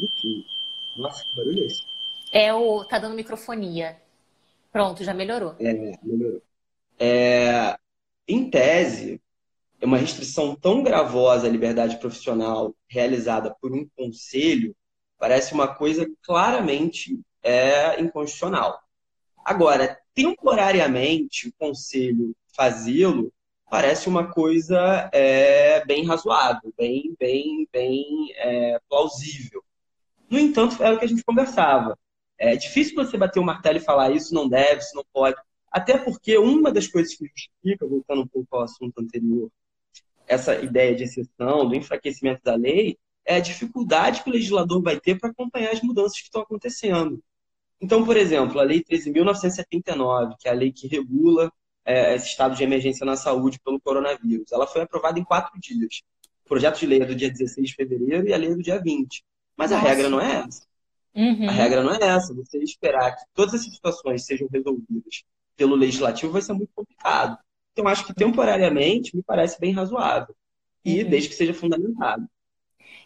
[0.00, 0.44] enfim.
[0.96, 1.82] Nossa, que barulho é esse?
[2.32, 2.84] É o.
[2.84, 4.00] Tá dando microfonia.
[4.72, 5.54] Pronto, já melhorou.
[5.58, 5.72] É,
[6.02, 6.42] melhorou.
[6.98, 7.76] É,
[8.26, 9.20] em tese,
[9.80, 14.74] é uma restrição tão gravosa à liberdade profissional realizada por um conselho
[15.18, 18.80] parece uma coisa claramente é, inconstitucional.
[19.44, 23.32] Agora, temporariamente, o conselho fazê-lo
[23.70, 28.04] parece uma coisa é, bem razoável, bem, bem, bem
[28.34, 29.62] é, plausível.
[30.28, 31.96] No entanto, era o que a gente conversava.
[32.36, 35.36] É difícil você bater o martelo e falar isso não deve, isso não pode.
[35.70, 39.48] Até porque uma das coisas que justifica, voltando um pouco ao assunto anterior,
[40.26, 44.98] essa ideia de exceção, do enfraquecimento da lei, é a dificuldade que o legislador vai
[44.98, 47.22] ter para acompanhar as mudanças que estão acontecendo.
[47.80, 51.50] Então, por exemplo, a Lei 13.979, que é a lei que regula
[51.90, 56.02] é, esse estado de emergência na saúde pelo coronavírus, ela foi aprovada em quatro dias.
[56.44, 58.62] O projeto de lei é do dia 16 de fevereiro e a lei é do
[58.62, 59.24] dia 20.
[59.56, 59.84] Mas Nossa.
[59.84, 60.62] a regra não é essa.
[61.14, 61.48] Uhum.
[61.48, 62.34] A regra não é essa.
[62.34, 65.24] Você esperar que todas essas situações sejam resolvidas
[65.56, 67.38] pelo legislativo vai ser muito complicado.
[67.72, 70.34] Então, acho que temporariamente me parece bem razoável.
[70.84, 71.10] E uhum.
[71.10, 72.26] desde que seja fundamentado.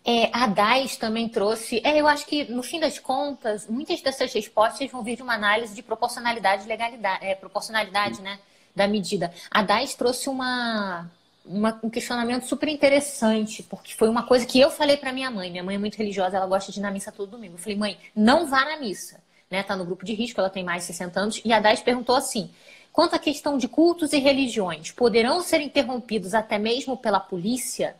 [0.06, 1.80] É, a DAIS também trouxe.
[1.82, 5.34] É, eu acho que, no fim das contas, muitas dessas respostas vão vir de uma
[5.34, 8.38] análise de proporcionalidade e legalidade, é, proporcionalidade, né?
[8.74, 9.32] Da medida.
[9.50, 11.08] A DAIS trouxe uma,
[11.44, 15.50] uma, um questionamento super interessante, porque foi uma coisa que eu falei para minha mãe.
[15.50, 17.54] Minha mãe é muito religiosa, ela gosta de ir na missa todo domingo.
[17.54, 19.20] Eu falei, mãe, não vá na missa.
[19.50, 19.62] Né?
[19.62, 21.40] Tá no grupo de risco, ela tem mais de 60 anos.
[21.44, 22.50] E a Dais perguntou assim:
[22.92, 27.94] quanto à questão de cultos e religiões, poderão ser interrompidos até mesmo pela polícia?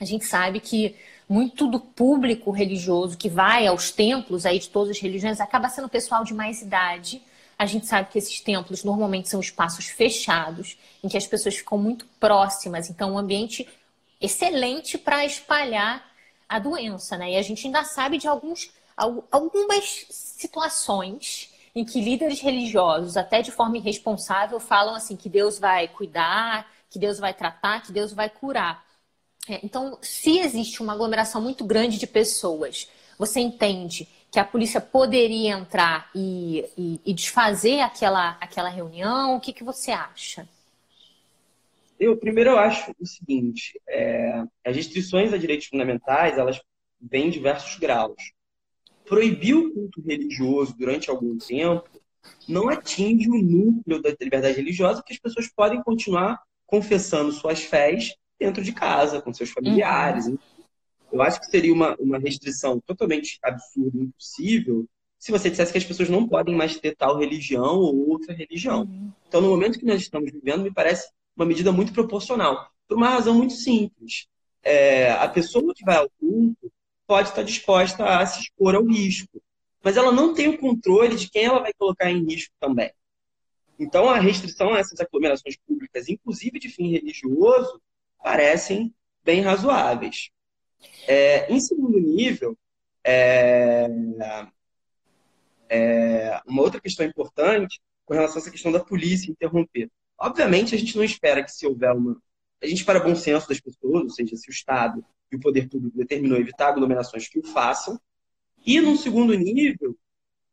[0.00, 0.96] A gente sabe que
[1.28, 5.88] muito do público religioso que vai aos templos aí de todas as religiões acaba sendo
[5.88, 7.22] pessoal de mais idade
[7.62, 11.78] a gente sabe que esses templos normalmente são espaços fechados, em que as pessoas ficam
[11.78, 13.68] muito próximas, então um ambiente
[14.20, 16.04] excelente para espalhar
[16.48, 17.30] a doença, né?
[17.30, 18.72] E a gente ainda sabe de alguns,
[19.30, 25.86] algumas situações em que líderes religiosos, até de forma irresponsável, falam assim que Deus vai
[25.86, 28.84] cuidar, que Deus vai tratar, que Deus vai curar.
[29.48, 34.80] É, então, se existe uma aglomeração muito grande de pessoas, você entende que a polícia
[34.80, 39.36] poderia entrar e, e, e desfazer aquela, aquela reunião?
[39.36, 40.48] O que, que você acha?
[42.00, 46.58] Eu, primeiro, eu acho o seguinte: é, as restrições a direitos fundamentais elas
[46.98, 48.16] vêm em diversos graus.
[49.04, 51.90] Proibir o culto religioso durante algum tempo
[52.48, 58.14] não atinge o núcleo da liberdade religiosa, porque as pessoas podem continuar confessando suas fés
[58.40, 60.26] dentro de casa, com seus familiares.
[60.26, 60.38] Uhum.
[61.12, 64.86] Eu acho que seria uma, uma restrição totalmente absurda, impossível,
[65.18, 68.82] se você dissesse que as pessoas não podem mais ter tal religião ou outra religião.
[68.82, 69.12] Uhum.
[69.28, 72.68] Então, no momento que nós estamos vivendo, me parece uma medida muito proporcional.
[72.88, 74.26] Por uma razão muito simples.
[74.64, 76.72] É, a pessoa que vai ao culto
[77.06, 79.40] pode estar disposta a se expor ao risco,
[79.82, 82.90] mas ela não tem o controle de quem ela vai colocar em risco também.
[83.78, 87.80] Então, a restrição a essas aglomerações públicas, inclusive de fim religioso,
[88.22, 88.94] parecem
[89.24, 90.30] bem razoáveis.
[91.06, 92.56] É, em segundo nível,
[93.04, 93.88] é,
[95.68, 99.90] é, uma outra questão importante com relação a essa questão da polícia interromper.
[100.18, 102.20] Obviamente, a gente não espera que se houver uma.
[102.62, 105.68] A gente espera bom senso das pessoas, ou seja, se o Estado e o poder
[105.68, 107.98] público determinou evitar aglomerações que o façam.
[108.64, 109.96] E, num segundo nível,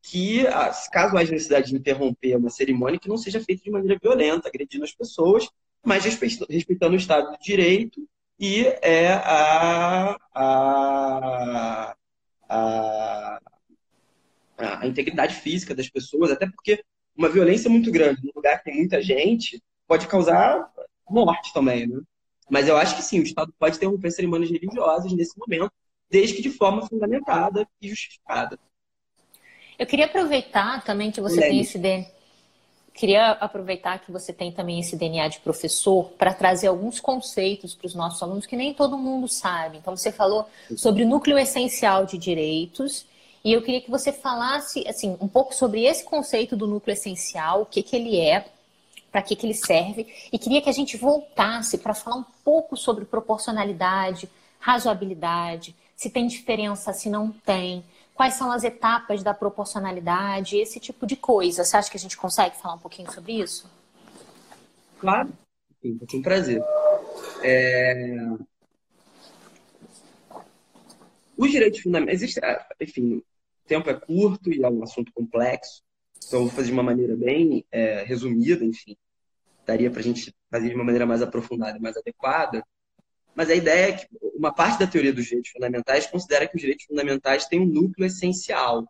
[0.01, 0.43] que,
[0.91, 4.83] caso haja necessidade de interromper uma cerimônia, que não seja feita de maneira violenta, agredindo
[4.83, 5.47] as pessoas,
[5.85, 8.07] mas respeitando o Estado de Direito
[8.39, 11.95] e é a, a,
[12.47, 13.39] a,
[14.57, 16.83] a integridade física das pessoas, até porque
[17.15, 20.71] uma violência muito grande num lugar que tem muita gente pode causar
[21.09, 21.99] morte também, né?
[22.49, 25.71] Mas eu acho que sim, o Estado pode interromper cerimônias religiosas nesse momento,
[26.09, 28.57] desde que de forma fundamentada e justificada.
[29.77, 32.18] Eu queria aproveitar também que você tem esse DNA.
[32.99, 37.87] Queria aproveitar que você tem também esse DNA de professor para trazer alguns conceitos para
[37.87, 39.77] os nossos alunos que nem todo mundo sabe.
[39.77, 43.05] Então, você falou sobre o núcleo essencial de direitos
[43.41, 47.61] e eu queria que você falasse assim um pouco sobre esse conceito do núcleo essencial,
[47.61, 48.45] o que, que ele é,
[49.09, 52.75] para que, que ele serve, e queria que a gente voltasse para falar um pouco
[52.75, 57.81] sobre proporcionalidade, razoabilidade, se tem diferença, se não tem,
[58.19, 61.63] quais são as etapas da proporcionalidade, esse tipo de coisa.
[61.63, 63.65] Você acha que a gente consegue falar um pouquinho sobre isso?
[64.99, 65.31] Claro,
[65.81, 66.61] sim, com prazer.
[67.41, 68.27] É...
[71.37, 72.21] Os direitos fundamentais.
[72.21, 72.41] Existe,
[72.81, 73.23] enfim, o
[73.65, 75.81] tempo é curto e é um assunto complexo.
[76.27, 78.97] Então, vou fazer de uma maneira bem é, resumida, enfim.
[79.65, 82.65] Daria para a gente fazer de uma maneira mais aprofundada e mais adequada.
[83.39, 86.61] Mas a ideia é que uma parte da teoria dos direitos fundamentais considera que os
[86.61, 88.85] direitos fundamentais têm um núcleo essencial.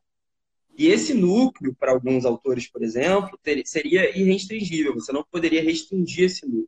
[0.76, 4.96] E esse núcleo, para alguns autores, por exemplo, ter, seria irrestringível.
[4.96, 6.68] Você não poderia restringir esse núcleo.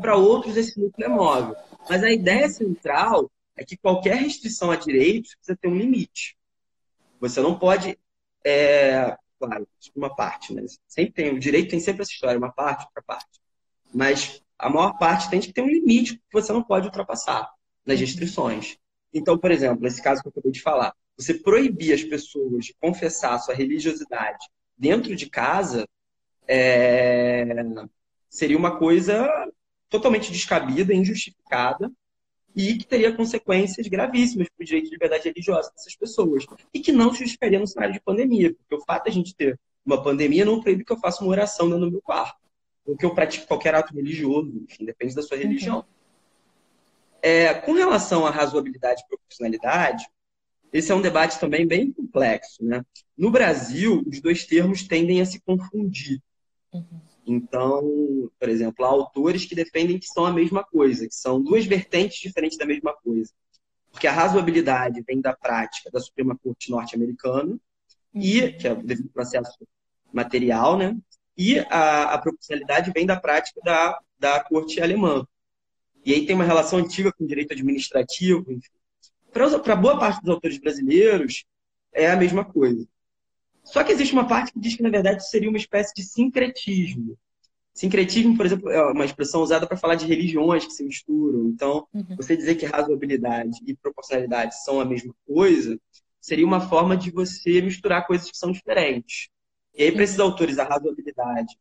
[0.00, 1.54] Para outros, esse núcleo é móvel.
[1.90, 6.38] Mas a ideia central é que qualquer restrição a direitos precisa ter um limite.
[7.20, 7.98] Você não pode
[8.42, 10.64] é, claro, uma parte, né?
[10.88, 13.38] Sempre tem, o direito tem sempre essa história, uma parte, outra parte.
[13.92, 17.50] Mas a maior parte tem que ter um limite que você não pode ultrapassar
[17.84, 18.06] nas uhum.
[18.06, 18.76] restrições.
[19.12, 22.74] Então, por exemplo, nesse caso que eu acabei de falar, você proibir as pessoas de
[22.80, 24.46] confessar sua religiosidade
[24.76, 25.86] dentro de casa
[26.46, 27.46] é...
[28.28, 29.28] seria uma coisa
[29.88, 31.90] totalmente descabida, injustificada
[32.54, 36.46] e que teria consequências gravíssimas para o direito de liberdade religiosa dessas pessoas.
[36.72, 39.34] E que não se justificaria no cenário de pandemia, porque o fato de a gente
[39.34, 42.39] ter uma pandemia não proíbe que eu faça uma oração dentro do meu quarto,
[42.84, 45.42] ou que eu pratique qualquer ato religioso, enfim, depende da sua uhum.
[45.42, 45.84] religião.
[47.22, 50.08] É, com relação à razoabilidade e proporcionalidade,
[50.72, 52.64] esse é um debate também bem complexo.
[52.64, 52.84] Né?
[53.16, 56.22] No Brasil, os dois termos tendem a se confundir.
[56.72, 57.00] Uhum.
[57.26, 61.66] Então, por exemplo, há autores que defendem que são a mesma coisa, que são duas
[61.66, 63.30] vertentes diferentes da mesma coisa.
[63.90, 67.58] Porque a razoabilidade vem da prática da Suprema Corte norte-americana,
[68.14, 68.58] e uhum.
[68.58, 69.52] que é o processo
[70.12, 70.96] material, né?
[71.40, 75.26] E a, a proporcionalidade vem da prática da, da Corte alemã.
[76.04, 78.44] E aí tem uma relação antiga com o direito administrativo,
[79.32, 81.46] Para boa parte dos autores brasileiros,
[81.94, 82.86] é a mesma coisa.
[83.64, 87.16] Só que existe uma parte que diz que, na verdade, seria uma espécie de sincretismo.
[87.72, 91.46] Sincretismo, por exemplo, é uma expressão usada para falar de religiões que se misturam.
[91.46, 92.16] Então, uhum.
[92.16, 95.80] você dizer que razoabilidade e proporcionalidade são a mesma coisa
[96.20, 99.30] seria uma forma de você misturar coisas que são diferentes.
[99.74, 101.56] E aí, para esses autores, a razoabilidade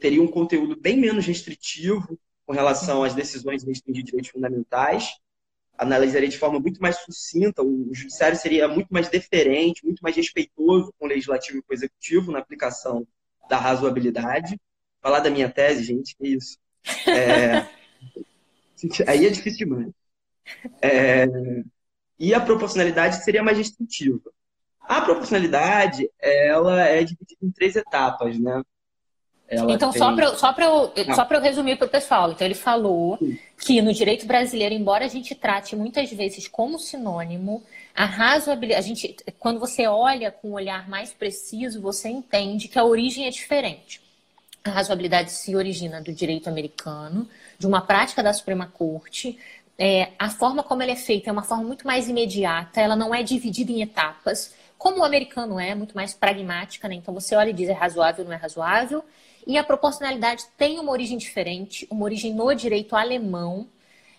[0.00, 5.10] teria um conteúdo bem menos restritivo com relação às decisões de direitos fundamentais,
[5.78, 10.92] analisaria de forma muito mais sucinta, o judiciário seria muito mais deferente, muito mais respeitoso
[10.98, 13.06] com o legislativo e com o executivo na aplicação
[13.48, 14.60] da razoabilidade.
[15.00, 16.58] Falar da minha tese, gente, que isso.
[17.08, 17.66] É...
[19.06, 19.92] Aí é difícil demais.
[20.80, 21.26] É...
[22.18, 24.32] E a proporcionalidade seria mais restritiva.
[24.82, 28.62] A proporcionalidade, ela é dividida em três etapas, né?
[29.52, 29.98] Ela então, tem...
[29.98, 30.54] só para só
[30.96, 32.32] eu, só eu resumir para o pessoal.
[32.32, 33.38] Então, ele falou Sim.
[33.58, 37.62] que no direito brasileiro, embora a gente trate muitas vezes como sinônimo,
[37.94, 38.84] a razoabilidade.
[38.84, 43.26] A gente, quando você olha com um olhar mais preciso, você entende que a origem
[43.26, 44.00] é diferente.
[44.64, 49.38] A razoabilidade se origina do direito americano, de uma prática da Suprema Corte.
[49.78, 53.14] É, a forma como ela é feita é uma forma muito mais imediata, ela não
[53.14, 56.96] é dividida em etapas, como o americano é, muito mais pragmática, né?
[56.96, 59.04] Então você olha e diz é razoável, não é razoável.
[59.46, 63.68] E a proporcionalidade tem uma origem diferente, uma origem no direito alemão.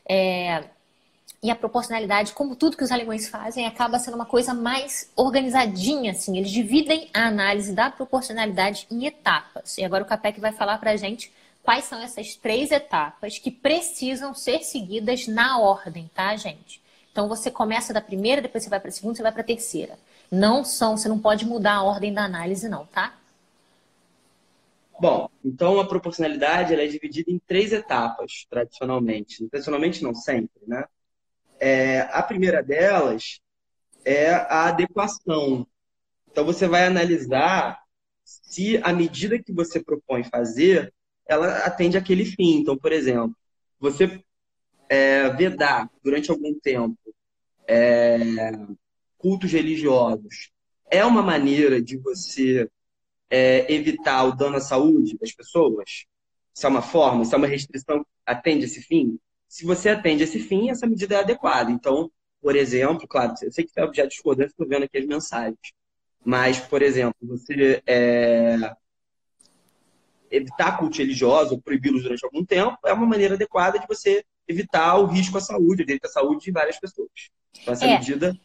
[0.08, 0.64] É...
[1.44, 6.14] E a proporcionalidade, como tudo que os alemães fazem, acaba sendo uma coisa mais organizadinha,
[6.14, 6.38] assim.
[6.38, 9.78] Eles dividem a análise da proporcionalidade em etapas.
[9.78, 11.30] E agora o Capec vai falar para a gente
[11.62, 16.82] quais são essas três etapas que precisam ser seguidas na ordem, tá, gente?
[17.12, 19.46] Então você começa da primeira, depois você vai para a segunda, você vai para a
[19.46, 20.00] terceira.
[20.34, 23.16] Não são, você não pode mudar a ordem da análise, não, tá?
[25.00, 29.48] Bom, então a proporcionalidade ela é dividida em três etapas, tradicionalmente.
[29.48, 30.86] Tradicionalmente não, sempre, né?
[31.60, 33.40] É, a primeira delas
[34.04, 35.68] é a adequação.
[36.32, 37.80] Então você vai analisar
[38.24, 40.92] se a medida que você propõe fazer,
[41.28, 42.56] ela atende aquele fim.
[42.58, 43.38] Então, por exemplo,
[43.80, 44.20] você
[44.90, 46.98] é, vedar durante algum tempo
[47.68, 48.52] é,
[49.24, 50.52] cultos religiosos
[50.92, 52.70] é uma maneira de você
[53.30, 56.06] é, evitar o dano à saúde das pessoas?
[56.54, 59.18] Isso é uma forma, isso é uma restrição que atende esse fim?
[59.48, 61.72] Se você atende esse fim, essa medida é adequada.
[61.72, 62.12] Então,
[62.42, 65.72] por exemplo, claro, eu sei que é objeto de discordância, estou vendo aqui as mensagens.
[66.24, 68.76] Mas, por exemplo, você é,
[70.30, 74.98] evitar culto religioso ou proibi-los durante algum tempo é uma maneira adequada de você evitar
[74.98, 77.10] o risco à saúde, o direito à saúde de várias pessoas.
[77.62, 77.98] Então, essa é.
[77.98, 78.38] medida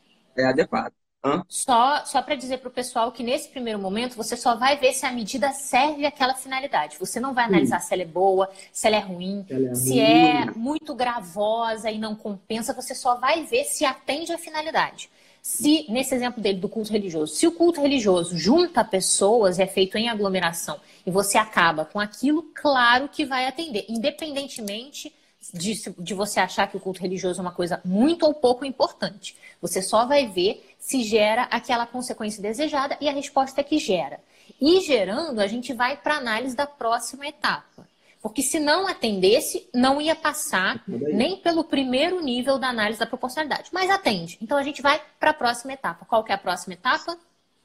[0.43, 0.95] é adequada.
[1.24, 1.45] Hã?
[1.51, 4.93] Só, só para dizer para o pessoal que nesse primeiro momento você só vai ver
[4.93, 6.99] se a medida serve àquela finalidade.
[6.99, 7.86] Você não vai analisar Sim.
[7.86, 9.99] se ela é boa, se ela é ruim, ela é se ruim.
[9.99, 12.74] é muito gravosa e não compensa.
[12.74, 15.09] Você só vai ver se atende à finalidade.
[15.41, 19.97] Se, nesse exemplo dele do culto religioso, se o culto religioso junta pessoas, é feito
[19.97, 25.14] em aglomeração, e você acaba com aquilo, claro que vai atender, independentemente
[25.53, 29.36] de, de você achar que o culto religioso é uma coisa muito ou pouco importante.
[29.61, 34.20] Você só vai ver se gera aquela consequência desejada e a resposta é que gera.
[34.61, 37.86] E gerando, a gente vai para a análise da próxima etapa.
[38.20, 43.70] Porque se não atendesse, não ia passar nem pelo primeiro nível da análise da proporcionalidade.
[43.72, 44.39] Mas atende.
[44.43, 46.05] Então a gente vai para a próxima etapa.
[46.05, 47.16] Qual que é a próxima etapa?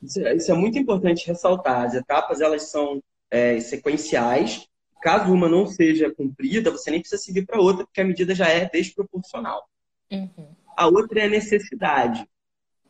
[0.01, 1.85] Isso é, isso é muito importante ressaltar.
[1.85, 3.01] As etapas elas são
[3.31, 4.67] é, sequenciais
[5.03, 8.47] Caso uma não seja cumprida, você nem precisa seguir para outra, porque a medida já
[8.47, 9.67] é desproporcional.
[10.09, 10.55] Uhum.
[10.77, 12.25] A outra é a necessidade.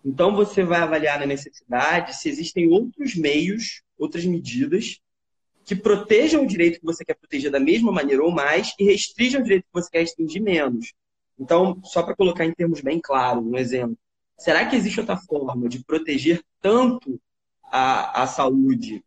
[0.06, 5.00] Então, você vai avaliar na necessidade se existem outros meios, outras medidas,
[5.66, 9.42] que protejam o direito que você quer proteger da mesma maneira ou mais e restringam
[9.42, 10.94] o direito que você quer restringir menos.
[11.40, 13.98] Então, só para colocar em termos bem claros, um exemplo.
[14.38, 17.20] Será que existe outra forma de proteger tanto
[17.64, 19.04] a, a saúde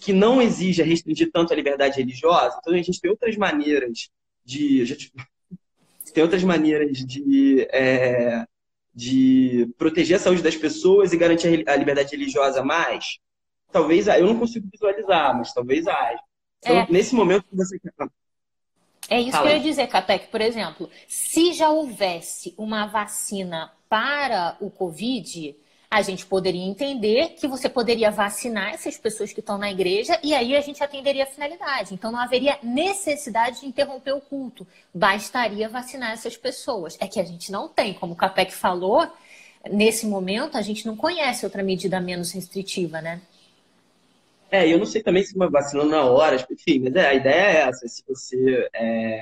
[0.00, 2.56] que não exija restringir tanto a liberdade religiosa.
[2.58, 4.08] Então, a gente tem outras maneiras
[4.44, 4.84] de.
[4.86, 5.12] Gente,
[6.14, 8.46] tem outras maneiras de, é,
[8.94, 13.18] de proteger a saúde das pessoas e garantir a liberdade religiosa mais?
[13.70, 16.18] Talvez eu não consigo visualizar, mas talvez haja.
[16.58, 16.86] Então, é.
[16.90, 17.78] nesse momento você.
[19.08, 19.46] É isso Fala.
[19.46, 20.28] que eu ia dizer, Capec.
[20.28, 25.56] Por exemplo, se já houvesse uma vacina para o Covid,
[25.90, 30.32] a gente poderia entender que você poderia vacinar essas pessoas que estão na igreja e
[30.32, 31.92] aí a gente atenderia a finalidade.
[31.92, 34.64] Então não haveria necessidade de interromper o culto,
[34.94, 36.96] bastaria vacinar essas pessoas.
[37.00, 39.10] É que a gente não tem, como o Capec falou,
[39.68, 43.20] nesse momento a gente não conhece outra medida menos restritiva, né?
[44.48, 47.34] É, eu não sei também se uma vacina na hora, enfim, mas é, a ideia
[47.34, 47.86] é essa.
[47.88, 49.20] Se você, é,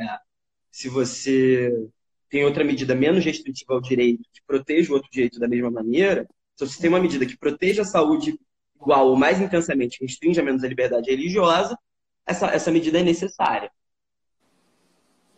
[0.70, 1.88] se você
[2.28, 6.26] tem outra medida menos restritiva ao direito, que proteja o outro direito da mesma maneira,
[6.58, 8.36] então, se tem uma medida que proteja a saúde
[8.74, 11.78] igual ou mais intensamente, restringe menos a liberdade religiosa,
[12.26, 13.70] essa, essa medida é necessária.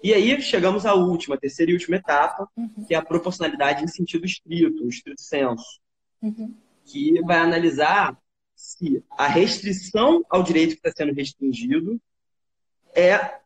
[0.03, 2.87] E aí chegamos à última, terceira e última etapa, uhum.
[2.89, 5.79] que é a proporcionalidade em sentido estrito, o estrito senso,
[6.23, 6.57] uhum.
[6.87, 8.17] que vai analisar
[8.55, 12.01] se a restrição ao direito que está sendo restringido
[12.95, 13.41] é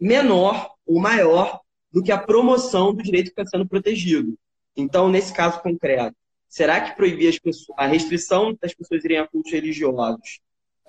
[0.00, 1.60] menor ou maior
[1.92, 4.38] do que a promoção do direito que está sendo protegido.
[4.74, 6.16] Então, nesse caso concreto,
[6.50, 10.40] Será que proibir pessoas, a restrição das pessoas irem a cultos religiosos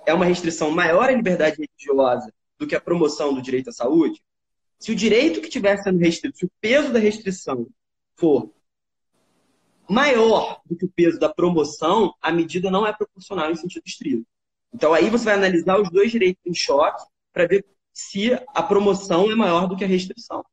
[0.07, 4.23] é uma restrição maior à liberdade religiosa do que a promoção do direito à saúde?
[4.79, 7.67] Se o direito que estiver sendo restrito, se o peso da restrição
[8.15, 8.51] for
[9.87, 14.25] maior do que o peso da promoção, a medida não é proporcional em sentido estrito.
[14.73, 19.31] Então aí você vai analisar os dois direitos em choque para ver se a promoção
[19.31, 20.43] é maior do que a restrição.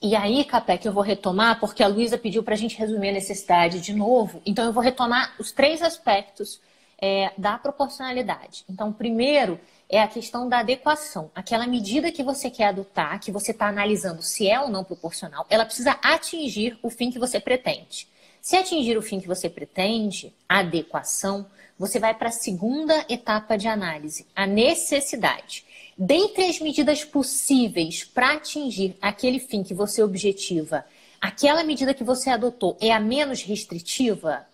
[0.00, 3.12] E aí, Capé, eu vou retomar, porque a Luísa pediu para a gente resumir a
[3.12, 4.42] necessidade de novo.
[4.44, 6.60] Então, eu vou retomar os três aspectos
[6.98, 8.64] é, da proporcionalidade.
[8.68, 11.30] Então, primeiro é a questão da adequação.
[11.34, 15.46] Aquela medida que você quer adotar, que você está analisando se é ou não proporcional,
[15.48, 18.08] ela precisa atingir o fim que você pretende.
[18.40, 21.46] Se atingir o fim que você pretende, adequação,
[21.78, 25.64] você vai para a segunda etapa de análise, a necessidade.
[25.98, 30.84] Dentre as medidas possíveis para atingir aquele fim que você objetiva,
[31.18, 34.46] aquela medida que você adotou é a menos restritiva?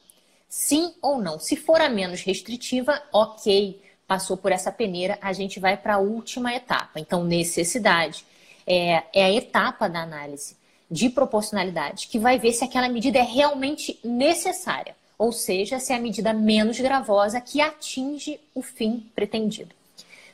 [0.49, 1.41] Sim ou não?
[1.41, 5.99] Se for a menos restritiva, ok, passou por essa peneira, a gente vai para a
[5.99, 7.01] última etapa.
[7.01, 8.25] Então, necessidade
[8.65, 10.57] é, é a etapa da análise
[10.89, 15.97] de proporcionalidade, que vai ver se aquela medida é realmente necessária, ou seja, se é
[15.97, 19.82] a medida menos gravosa que atinge o fim pretendido.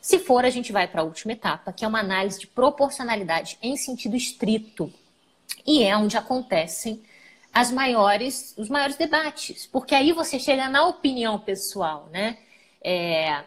[0.08, 3.58] Se for, a gente vai para a última etapa, que é uma análise de proporcionalidade
[3.60, 4.90] em sentido estrito.
[5.66, 7.02] E é onde acontecem
[7.52, 12.38] as maiores, os maiores debates, porque aí você chega na opinião pessoal, né?
[12.82, 13.44] É,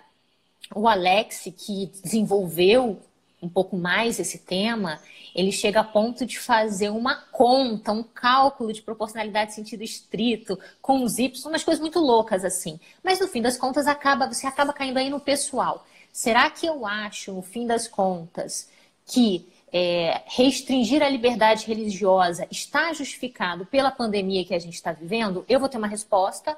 [0.75, 3.01] o Alex, que desenvolveu
[3.41, 5.01] um pouco mais esse tema,
[5.33, 11.01] ele chega a ponto de fazer uma conta, um cálculo de proporcionalidade sentido estrito, com
[11.01, 12.79] os Y, umas coisas muito loucas assim.
[13.03, 15.87] Mas no fim das contas, acaba, você acaba caindo aí no pessoal.
[16.11, 18.69] Será que eu acho, no fim das contas,
[19.05, 25.45] que é, restringir a liberdade religiosa está justificado pela pandemia que a gente está vivendo?
[25.47, 26.57] Eu vou ter uma resposta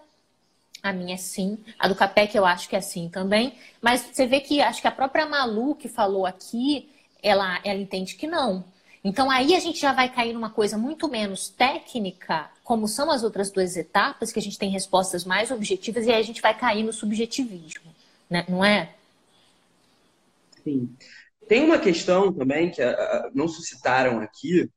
[0.82, 1.58] A minha é sim.
[1.80, 3.54] A do Capec eu acho que é sim também.
[3.82, 6.90] Mas você vê que acho que a própria Malu que falou aqui,
[7.22, 8.66] ela, ela entende que não.
[9.04, 13.24] Então aí a gente já vai cair numa coisa muito menos técnica, como são as
[13.24, 16.58] outras duas etapas, que a gente tem respostas mais objetivas, e aí a gente vai
[16.58, 17.94] cair no subjetivismo,
[18.30, 18.46] né?
[18.48, 18.90] não é?
[20.64, 20.96] Sim.
[21.48, 22.82] Tem uma questão também que
[23.34, 24.70] não suscitaram aqui,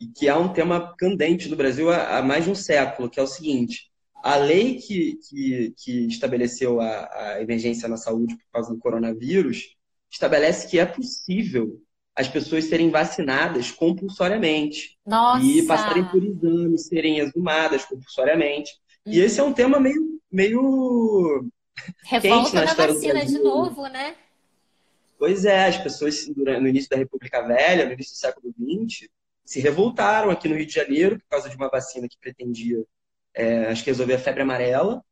[0.00, 3.22] e que é um tema candente no Brasil há, mais de um século, que é
[3.22, 3.90] o seguinte:
[4.22, 9.76] a lei que, que, que estabeleceu a, a, emergência na saúde por causa do coronavírus
[10.10, 11.80] estabelece que é possível
[12.16, 15.44] as pessoas serem vacinadas compulsoriamente Nossa.
[15.44, 18.70] e passarem por exames, serem exumadas compulsoriamente.
[19.04, 19.12] Uhum.
[19.12, 21.50] E esse é um tema meio, meio
[22.04, 24.14] Revolta quente na, na vacina de novo, né?
[25.24, 29.08] Pois é, as pessoas no início da República Velha, no início do século XX,
[29.42, 32.84] se revoltaram aqui no Rio de Janeiro por causa de uma vacina que pretendia,
[33.32, 35.02] é, acho que resolver a febre amarela.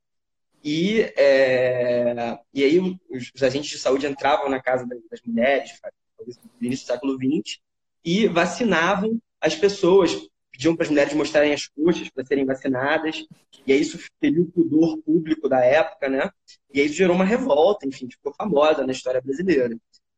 [0.63, 5.81] E, é, e aí os, os, agentes de saúde entravam na casa das, mulheres,
[6.21, 7.59] no início do século XX,
[8.05, 10.15] e vacinavam as pessoas,
[10.51, 13.25] pediam para as mulheres mostrarem as coxas para serem vacinadas,
[13.67, 16.29] e aí isso feriu o pudor público da época, né?
[16.71, 19.75] E aí isso gerou uma revolta, enfim, ficou famosa na história brasileira.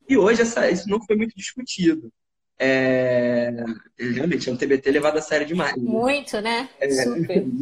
[0.08, 2.12] E hoje essa, isso não foi muito discutido.
[2.58, 3.52] É,
[3.98, 5.76] realmente, é um TBT levado a sério demais.
[5.76, 5.82] Né?
[5.82, 6.68] Muito, né?
[6.80, 7.44] É, Super.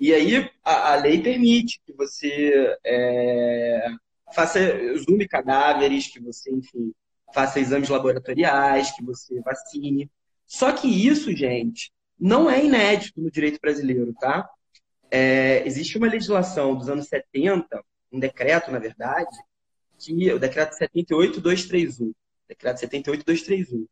[0.00, 3.86] E aí a, a, lei permite que você é,
[4.34, 6.92] faça, exume cadáveres, que você, enfim,
[7.32, 10.10] faça exames laboratoriais, que você vacine.
[10.44, 14.50] Só que isso, gente, não é inédito no direito brasileiro, tá?
[15.08, 17.64] É, existe uma legislação dos anos 70,
[18.10, 19.30] um decreto, na verdade,
[20.02, 22.12] que o decreto 78231,
[22.48, 23.86] decreto 78231,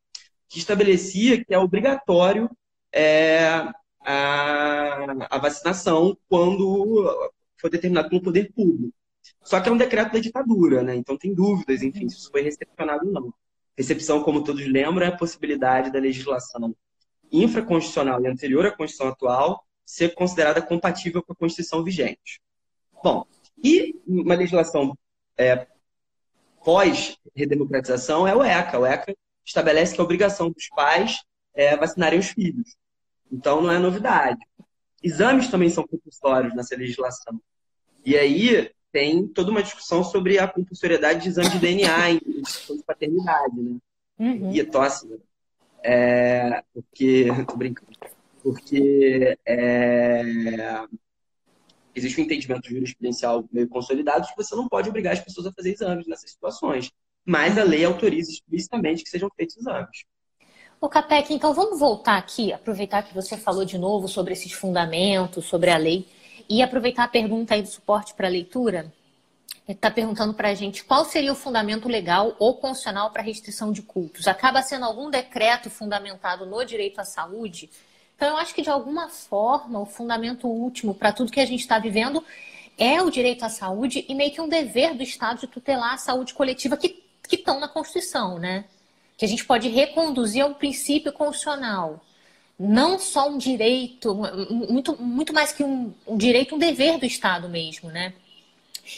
[0.49, 2.51] que estabelecia que é obrigatório
[2.93, 8.93] é, a, a vacinação quando for determinado pelo poder público.
[9.43, 10.97] Só que é um decreto da ditadura, né?
[10.97, 13.35] Então tem dúvidas, enfim, se isso foi recepcionado ou não.
[13.77, 16.75] Recepção, como todos lembram, é a possibilidade da legislação
[17.31, 22.41] infraconstitucional e anterior à Constituição atual ser considerada compatível com a Constituição vigente.
[23.03, 23.25] Bom,
[23.63, 24.97] e uma legislação
[25.37, 25.67] é,
[26.65, 28.79] pós-redemocratização é o ECA.
[28.79, 31.23] O ECA estabelece que a obrigação dos pais
[31.55, 32.77] é vacinarem os filhos.
[33.31, 34.39] Então, não é novidade.
[35.03, 37.41] Exames também são compulsórios nessa legislação.
[38.05, 42.77] E aí, tem toda uma discussão sobre a compulsoriedade de exame de DNA em questão
[42.77, 43.77] de paternidade, né?
[44.19, 44.53] Uhum.
[44.53, 45.17] E tosse, né?
[45.83, 47.91] é, porque, tô brincando,
[48.43, 50.23] porque é,
[51.95, 55.73] existe um entendimento jurisprudencial meio consolidado que você não pode obrigar as pessoas a fazer
[55.73, 56.91] exames nessas situações,
[57.25, 60.05] mas a lei autoriza explicitamente que sejam feitos exames.
[60.81, 65.45] O Capec, então vamos voltar aqui, aproveitar que você falou de novo sobre esses fundamentos,
[65.45, 66.09] sobre a lei.
[66.49, 68.93] E aproveitar a pergunta aí do suporte para leitura,
[69.69, 73.83] está perguntando para a gente qual seria o fundamento legal ou constitucional para restrição de
[73.83, 74.27] cultos.
[74.27, 77.71] Acaba sendo algum decreto fundamentado no direito à saúde?
[78.21, 81.61] Então, eu acho que de alguma forma o fundamento último para tudo que a gente
[81.61, 82.23] está vivendo
[82.77, 85.97] é o direito à saúde e meio que um dever do Estado de tutelar a
[85.97, 87.03] saúde coletiva que
[87.33, 88.67] estão na Constituição, né?
[89.17, 92.05] Que a gente pode reconduzir a um princípio constitucional
[92.59, 94.15] não só um direito,
[94.51, 98.13] muito, muito mais que um, um direito, um dever do Estado mesmo, né?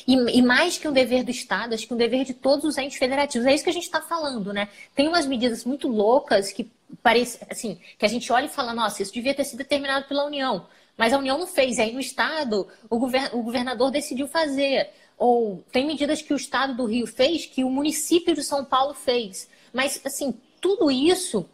[0.04, 2.76] E, e, mais que um dever do Estado, acho que um dever de todos os
[2.76, 3.46] entes federativos.
[3.46, 4.68] É isso que a gente está falando, né?
[4.96, 6.68] Tem umas medidas muito loucas que
[7.03, 10.24] parece, assim, que a gente olha e fala, nossa, isso devia ter sido determinado pela
[10.24, 10.66] União.
[10.97, 11.78] Mas a União não fez.
[11.78, 14.90] Aí no Estado, o, govern o governador decidiu fazer.
[15.16, 18.95] Ou tem medidas que o Estado do Rio fez que o município de São Paulo
[18.95, 19.49] fez.
[19.72, 21.49] Mas, assim, tudo isso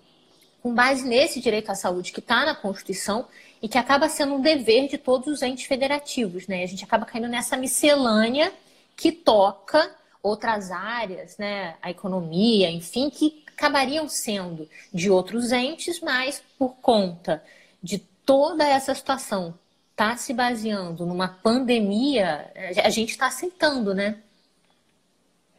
[0.62, 3.26] com base nesse direito à saúde que está na Constituição
[3.62, 6.62] e que acaba sendo um dever de todos os entes federativos, né?
[6.62, 8.52] A gente acaba caindo nessa miscelânea
[8.96, 11.76] que toca outras áreas, né?
[11.80, 17.42] A economia, enfim, que acabariam sendo de outros entes, mas por conta
[17.82, 19.58] de toda essa situação
[19.96, 22.52] tá se baseando numa pandemia,
[22.84, 24.22] a gente está aceitando, né?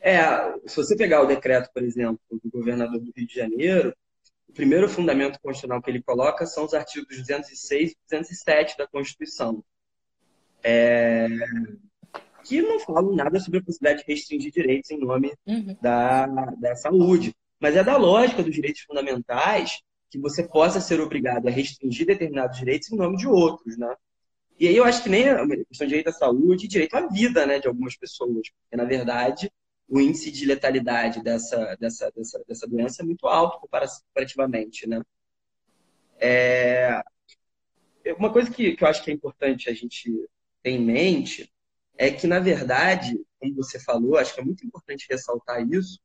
[0.01, 0.17] É,
[0.65, 3.93] se você pegar o decreto, por exemplo, do governador do Rio de Janeiro,
[4.47, 9.61] o primeiro fundamento constitucional que ele coloca são os artigos 206 e 207 da Constituição,
[10.63, 11.27] é...
[12.45, 15.75] que não falam nada sobre a possibilidade de restringir direitos em nome uhum.
[15.81, 17.35] da, da saúde.
[17.59, 22.57] Mas é da lógica dos direitos fundamentais que você possa ser obrigado a restringir determinados
[22.57, 23.95] direitos em nome de outros, né?
[24.59, 27.45] E aí eu acho que nem a questão de direito à saúde, direito à vida,
[27.45, 29.49] né, de algumas pessoas, porque na verdade
[29.87, 35.01] o índice de letalidade dessa, dessa, dessa, dessa doença é muito alto comparativamente, né?
[36.19, 37.01] É...
[38.17, 40.11] Uma coisa que, que eu acho que é importante a gente
[40.61, 41.51] ter em mente
[41.97, 45.99] é que, na verdade, como você falou, acho que é muito importante ressaltar isso,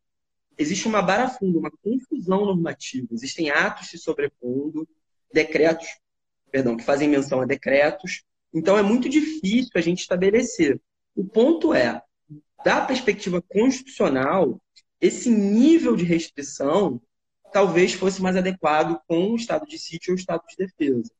[0.56, 3.08] existe uma barafunda, uma confusão normativa.
[3.12, 4.88] Existem atos se sobrepondo,
[5.32, 5.88] decretos,
[6.50, 8.22] perdão, que fazem menção a decretos.
[8.52, 10.80] Então, é muito difícil a gente estabelecer.
[11.14, 12.00] O ponto é,
[12.64, 14.60] da perspectiva constitucional,
[15.00, 17.00] esse nível de restrição
[17.52, 21.10] talvez fosse mais adequado com o estado de sítio ou o estado de defesa.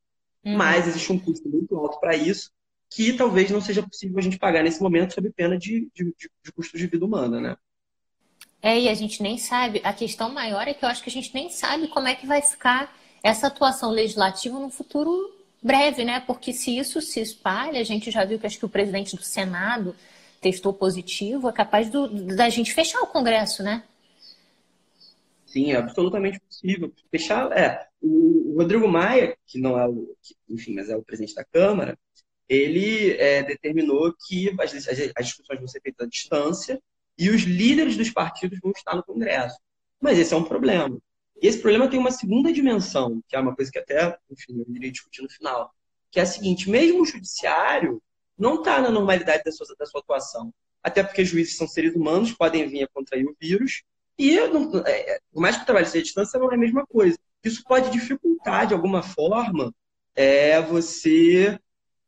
[0.44, 0.56] Uhum.
[0.56, 2.50] Mas existe um custo muito alto para isso,
[2.90, 6.12] que talvez não seja possível a gente pagar nesse momento sob pena de, de,
[6.42, 7.56] de custo de vida humana, né?
[8.64, 9.82] É, e a gente nem sabe.
[9.84, 12.26] A questão maior é que eu acho que a gente nem sabe como é que
[12.26, 16.20] vai ficar essa atuação legislativa no futuro breve, né?
[16.26, 19.22] Porque se isso se espalha, a gente já viu que acho que o presidente do
[19.22, 19.94] Senado
[20.40, 23.84] testou positivo, é capaz do, da gente fechar o Congresso, né?
[25.44, 26.90] Sim, é absolutamente possível.
[27.10, 27.86] Fechar, é.
[28.00, 30.16] O, Rodrigo Maia, que não é o,
[30.48, 31.98] enfim, mas é o presidente da Câmara,
[32.48, 36.80] ele é, determinou que as, as, as, discussões vão ser feitas à distância
[37.18, 39.58] e os líderes dos partidos vão estar no Congresso.
[40.00, 40.98] Mas esse é um problema.
[41.40, 44.74] E esse problema tem uma segunda dimensão, que é uma coisa que até, enfim, eu
[44.74, 45.72] iria discutir no final,
[46.10, 48.02] que é a seguinte: mesmo o judiciário
[48.36, 50.52] não está na normalidade da sua, da sua atuação.
[50.82, 53.82] Até porque juízes são seres humanos, podem vir a contrair o vírus,
[54.18, 56.86] e, não, é, por mais que o trabalho seja à distância, não é a mesma
[56.86, 57.18] coisa.
[57.42, 59.74] Isso pode dificultar, de alguma forma,
[60.14, 61.58] é, você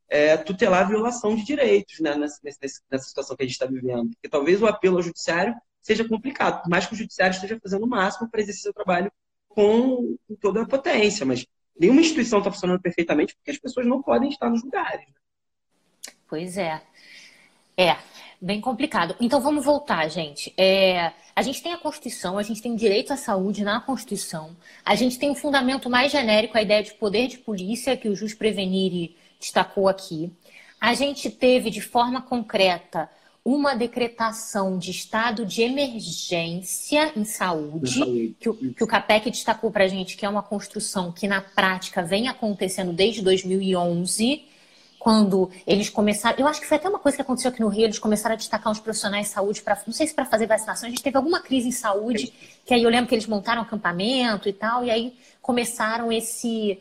[0.09, 4.11] é, tutelar a violação de direitos né, nessa, nessa situação que a gente está vivendo.
[4.11, 7.85] Porque talvez o apelo ao judiciário seja complicado, por mais que o judiciário esteja fazendo
[7.85, 9.11] o máximo para exercer seu trabalho
[9.49, 11.25] com, com, toda a potência.
[11.25, 11.47] Mas
[11.79, 15.07] nenhuma instituição está funcionando perfeitamente porque as pessoas não podem estar nos lugares.
[15.07, 15.15] Né?
[16.29, 16.83] Pois é.
[17.77, 17.97] É,
[18.41, 19.15] bem complicado.
[19.21, 20.53] Então vamos voltar, gente.
[20.57, 24.95] É, a gente tem a Constituição, a gente tem direito à saúde na Constituição, a
[24.95, 28.35] gente tem um fundamento mais genérico, a ideia de poder de polícia, que o Jus
[28.35, 30.33] Prevenire destacou aqui.
[30.81, 33.11] A gente teve de forma concreta
[33.45, 39.85] uma decretação de estado de emergência em saúde, que o, que o CAPEC destacou para
[39.85, 44.45] a gente que é uma construção que na prática vem acontecendo desde 2011
[45.07, 46.37] quando eles começaram.
[46.37, 48.37] Eu acho que foi até uma coisa que aconteceu aqui no Rio, eles começaram a
[48.37, 49.81] destacar os profissionais de saúde para.
[49.87, 52.33] Não sei se para fazer vacinação, a gente teve alguma crise em saúde,
[52.65, 56.81] que aí eu lembro que eles montaram acampamento e tal, e aí começaram esse.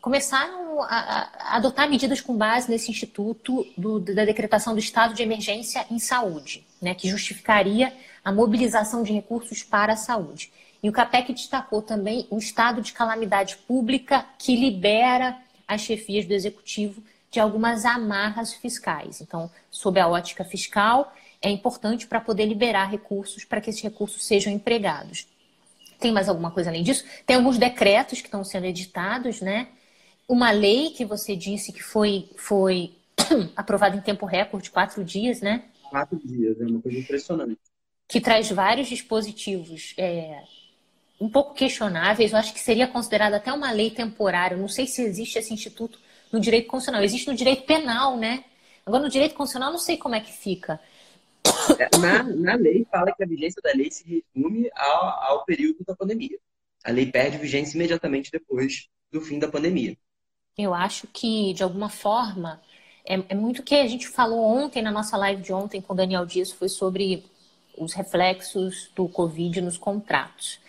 [0.00, 5.22] Começaram a, a adotar medidas com base nesse instituto do, da decretação do estado de
[5.22, 7.92] emergência em saúde, né, que justificaria
[8.24, 10.52] a mobilização de recursos para a saúde.
[10.82, 16.34] E o CAPEC destacou também o estado de calamidade pública que libera as chefias do
[16.34, 19.20] executivo de algumas amarras fiscais.
[19.20, 21.12] Então, sob a ótica fiscal,
[21.42, 25.26] é importante para poder liberar recursos para que esses recursos sejam empregados.
[26.04, 27.02] Tem mais alguma coisa além disso?
[27.24, 29.68] Tem alguns decretos que estão sendo editados, né?
[30.28, 32.92] Uma lei que você disse que foi, foi
[33.56, 35.64] aprovada em tempo recorde, quatro dias, né?
[35.88, 37.58] Quatro dias, é uma coisa impressionante.
[38.06, 40.42] Que traz vários dispositivos é,
[41.18, 42.32] um pouco questionáveis.
[42.32, 44.56] Eu acho que seria considerada até uma lei temporária.
[44.56, 45.98] Eu não sei se existe esse instituto
[46.30, 47.02] no direito constitucional.
[47.02, 48.44] Existe no direito penal, né?
[48.84, 50.78] Agora, no direito constitucional, não sei como é que fica.
[51.78, 55.84] É, na, na lei, fala que a vigência da lei se resume ao, ao período
[55.86, 56.38] da pandemia.
[56.84, 59.96] A lei perde vigência imediatamente depois do fim da pandemia.
[60.56, 62.60] Eu acho que, de alguma forma,
[63.04, 65.96] é, é muito que a gente falou ontem, na nossa live de ontem com o
[65.96, 67.24] Daniel Dias, foi sobre
[67.76, 70.60] os reflexos do Covid nos contratos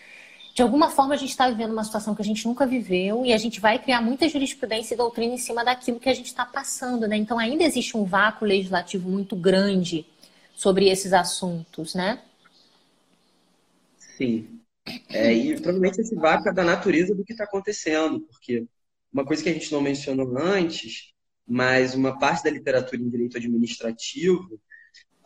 [0.56, 3.34] de alguma forma a gente está vivendo uma situação que a gente nunca viveu e
[3.34, 6.46] a gente vai criar muita jurisprudência e doutrina em cima daquilo que a gente está
[6.46, 7.18] passando, né?
[7.18, 10.06] Então ainda existe um vácuo legislativo muito grande
[10.56, 12.22] sobre esses assuntos, né?
[13.98, 14.62] Sim.
[15.10, 18.66] É, e provavelmente esse vácuo é da natureza do que está acontecendo, porque
[19.12, 21.12] uma coisa que a gente não mencionou antes,
[21.48, 24.60] mas uma parte da literatura em direito administrativo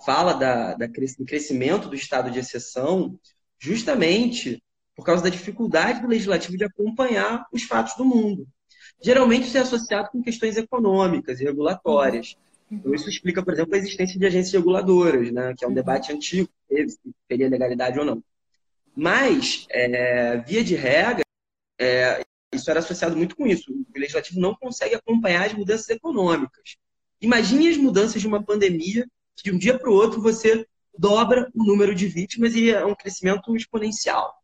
[0.06, 3.20] fala da, da, do crescimento do estado de exceção
[3.60, 4.64] justamente
[4.96, 8.48] por causa da dificuldade do legislativo de acompanhar os fatos do mundo.
[9.02, 12.36] Geralmente isso é associado com questões econômicas e regulatórias.
[12.72, 16.14] Então, isso explica, por exemplo, a existência de agências reguladoras, né, que é um debate
[16.14, 18.24] antigo, se teria legalidade ou não.
[18.96, 21.24] Mas, é, via de regra,
[21.80, 22.22] é,
[22.54, 23.72] isso era associado muito com isso.
[23.72, 26.78] O legislativo não consegue acompanhar as mudanças econômicas.
[27.22, 30.66] Imagine as mudanças de uma pandemia, que de um dia para o outro você
[30.98, 34.36] dobra o número de vítimas e é um crescimento exponencial.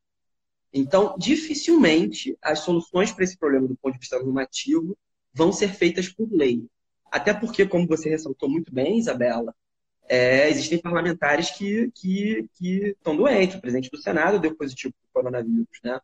[0.73, 4.97] Então, dificilmente as soluções para esse problema do ponto de vista normativo
[5.33, 6.65] vão ser feitas por lei.
[7.15, 9.55] Até porque, como você ressaltou muito bem, Isabela,
[10.05, 11.89] é, existem parlamentares que,
[12.61, 13.55] estão doentes.
[13.55, 15.79] O presidente do Senado deu positivo para o coronavírus.
[15.81, 15.97] Né?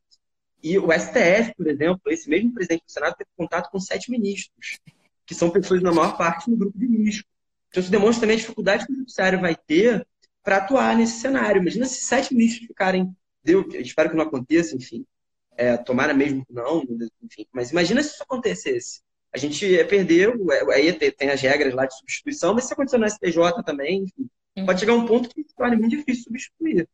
[0.63, 4.79] E o STF, por exemplo, esse mesmo presidente do Senado teve contato com sete ministros,
[5.25, 7.27] que são pessoas, na maior parte, no grupo de risco.
[7.67, 10.07] Então, isso demonstra também a dificuldade que o judiciário vai ter
[10.41, 11.61] para atuar nesse cenário.
[11.61, 15.05] Imagina se sete ministros ficarem, deu, espero que não aconteça, enfim,
[15.57, 16.85] é, tomara mesmo que não,
[17.21, 19.01] enfim, mas imagina se isso acontecesse.
[19.33, 20.33] A gente ia perder,
[20.73, 24.65] aí tem as regras lá de substituição, mas se acontecer no STJ também, enfim, uhum.
[24.65, 26.87] pode chegar um ponto que se torne muito difícil substituir.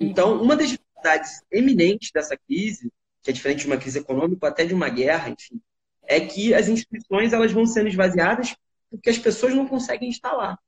[0.00, 0.08] Uhum.
[0.08, 4.64] Então, uma das dificuldades eminentes dessa crise, que é diferente de uma crise econômica, até
[4.64, 5.60] de uma guerra, enfim,
[6.02, 8.56] é que as instituições elas vão sendo esvaziadas
[8.90, 10.58] porque as pessoas não conseguem instalar.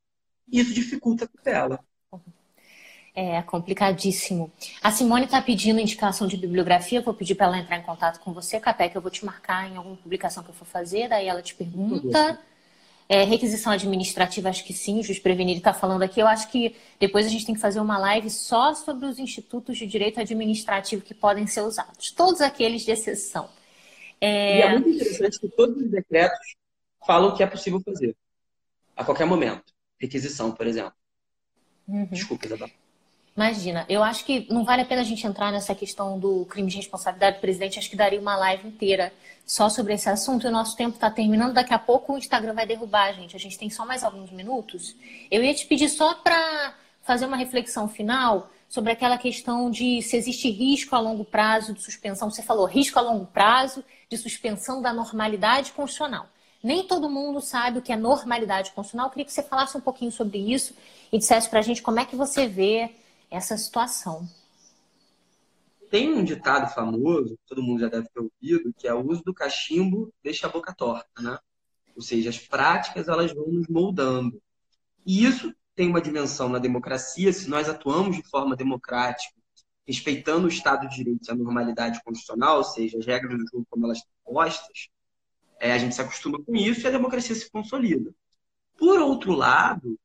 [0.51, 1.79] E isso dificulta a tutela.
[3.21, 4.49] É complicadíssimo.
[4.81, 7.01] A Simone está pedindo indicação de bibliografia.
[7.01, 9.69] vou pedir para ela entrar em contato com você, Capé, que eu vou te marcar
[9.69, 11.09] em alguma publicação que eu for fazer.
[11.09, 12.39] Daí ela te pergunta.
[13.09, 16.21] É, requisição administrativa, acho que sim, o juiz prevenir está falando aqui.
[16.21, 19.77] Eu acho que depois a gente tem que fazer uma live só sobre os institutos
[19.77, 22.11] de direito administrativo que podem ser usados.
[22.11, 23.49] Todos aqueles de exceção.
[24.21, 24.59] É...
[24.59, 26.55] E é muito interessante que todos os decretos
[27.05, 28.15] falam que é possível fazer.
[28.95, 29.73] A qualquer momento.
[29.99, 30.93] Requisição, por exemplo.
[31.85, 32.05] Uhum.
[32.05, 32.69] Desculpa, Isabel.
[33.39, 36.69] Imagina, eu acho que não vale a pena a gente entrar nessa questão do crime
[36.69, 37.79] de responsabilidade do presidente.
[37.79, 39.13] Acho que daria uma live inteira
[39.45, 40.45] só sobre esse assunto.
[40.45, 41.53] E o nosso tempo está terminando.
[41.53, 43.37] Daqui a pouco o Instagram vai derrubar a gente.
[43.37, 44.93] A gente tem só mais alguns minutos.
[45.31, 50.17] Eu ia te pedir só para fazer uma reflexão final sobre aquela questão de se
[50.17, 52.29] existe risco a longo prazo de suspensão.
[52.29, 56.27] Você falou risco a longo prazo de suspensão da normalidade constitucional.
[56.61, 59.07] Nem todo mundo sabe o que é normalidade constitucional.
[59.07, 60.75] Eu queria que você falasse um pouquinho sobre isso
[61.09, 62.91] e dissesse para a gente como é que você vê
[63.29, 64.27] essa situação.
[65.89, 69.33] Tem um ditado famoso, todo mundo já deve ter ouvido, que é o uso do
[69.33, 71.37] cachimbo deixa a boca torta, né?
[71.95, 74.41] Ou seja, as práticas elas vão nos moldando.
[75.05, 79.33] E isso tem uma dimensão na democracia, se nós atuamos de forma democrática,
[79.87, 83.65] respeitando o Estado de Direito e a normalidade constitucional, ou seja, as regras do jogo
[83.69, 84.89] como elas estão postas,
[85.59, 88.13] é, a gente se acostuma com isso e a democracia se consolida.
[88.77, 89.99] Por outro lado,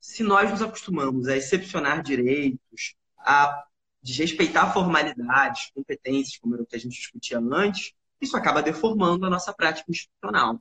[0.00, 3.64] se nós nos acostumamos a excepcionar direitos, a
[4.02, 9.30] desrespeitar formalidades, competências, como era o que a gente discutia antes, isso acaba deformando a
[9.30, 10.58] nossa prática institucional.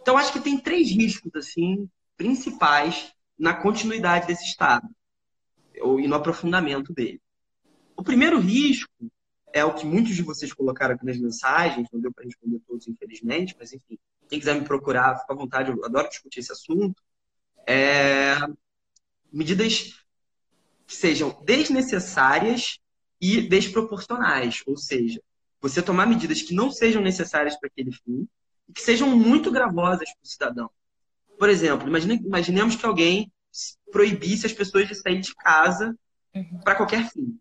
[0.00, 4.88] Então, acho que tem três riscos assim principais na continuidade desse Estado
[5.80, 7.20] ou, e no aprofundamento dele.
[7.96, 9.10] O primeiro risco
[9.52, 12.86] é o que muitos de vocês colocaram aqui nas mensagens, não deu para responder todos,
[12.86, 13.98] infelizmente, mas enfim,
[14.28, 17.02] quem quiser me procurar, fica à vontade, eu adoro discutir esse assunto.
[17.66, 18.36] É,
[19.32, 19.94] medidas
[20.86, 22.78] que sejam desnecessárias
[23.20, 25.20] e desproporcionais, ou seja,
[25.60, 28.28] você tomar medidas que não sejam necessárias para aquele fim
[28.68, 30.70] e que sejam muito gravosas para o cidadão.
[31.38, 33.30] Por exemplo, imagine, imaginemos que alguém
[33.90, 35.96] proibisse as pessoas de sair de casa
[36.34, 36.60] uhum.
[36.62, 37.38] para qualquer fim.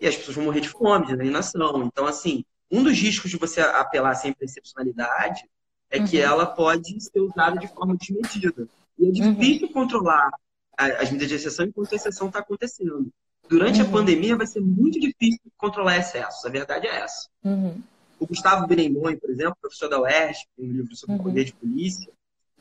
[0.00, 1.84] E as pessoas vão morrer de fome, de alienação.
[1.84, 5.42] Então, assim, um dos riscos de você apelar sempre à excepcionalidade
[5.90, 6.06] é uhum.
[6.06, 8.68] que ela pode ser usada de forma desmedida.
[8.98, 9.72] E é difícil uhum.
[9.72, 10.30] controlar
[10.78, 13.12] as medidas de exceção enquanto a exceção está acontecendo.
[13.48, 13.88] Durante uhum.
[13.88, 17.28] a pandemia vai ser muito difícil controlar excessos, a verdade é essa.
[17.42, 17.82] Uhum.
[18.20, 21.22] O Gustavo Benemon, por exemplo, professor da UERJ, tem um livro sobre uhum.
[21.22, 22.12] poder de polícia,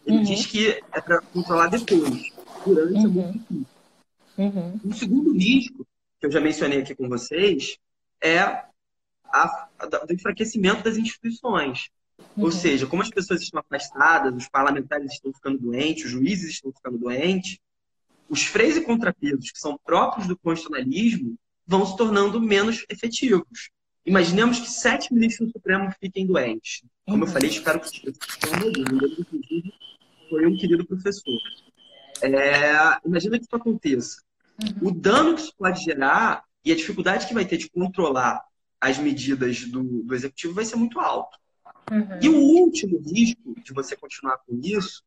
[0.05, 0.23] ele uhum.
[0.23, 2.31] diz que é para controlar depois,
[2.65, 3.67] durante é muito difícil.
[4.37, 4.79] Uhum.
[4.85, 5.85] Um segundo risco,
[6.19, 7.77] que eu já mencionei aqui com vocês,
[8.21, 8.67] é a,
[9.25, 11.89] a, do enfraquecimento das instituições.
[12.37, 12.51] Ou uhum.
[12.51, 16.97] seja, como as pessoas estão afastadas, os parlamentares estão ficando doentes, os juízes estão ficando
[16.97, 17.59] doentes,
[18.29, 23.69] os freios e contrapesos que são próprios do constitucionalismo vão se tornando menos efetivos.
[24.05, 26.81] Imaginemos que sete ministros do Supremo fiquem doentes.
[27.05, 28.09] Como eu falei, espero que
[28.79, 29.73] inclusive
[30.29, 31.39] foi um querido professor.
[32.21, 34.21] É, imagina que isso aconteça.
[34.81, 38.43] O dano que isso pode gerar e a dificuldade que vai ter de controlar
[38.79, 41.37] as medidas do, do executivo vai ser muito alto.
[41.91, 42.19] Uhum.
[42.21, 45.03] E o último risco de você continuar com isso,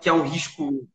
[0.00, 0.88] que é um risco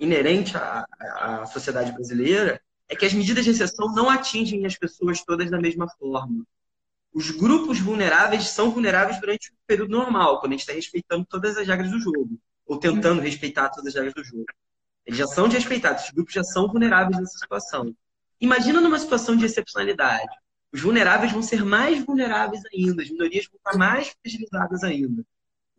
[0.00, 5.22] inerente à, à sociedade brasileira é que as medidas de exceção não atingem as pessoas
[5.22, 6.44] todas da mesma forma.
[7.12, 11.56] Os grupos vulneráveis são vulneráveis durante o período normal, quando a gente está respeitando todas
[11.56, 14.46] as regras do jogo, ou tentando respeitar todas as regras do jogo.
[15.04, 17.94] Eles já são desrespeitados, os grupos já são vulneráveis nessa situação.
[18.40, 20.34] Imagina numa situação de excepcionalidade.
[20.72, 25.24] Os vulneráveis vão ser mais vulneráveis ainda, as minorias vão estar mais fragilizadas ainda.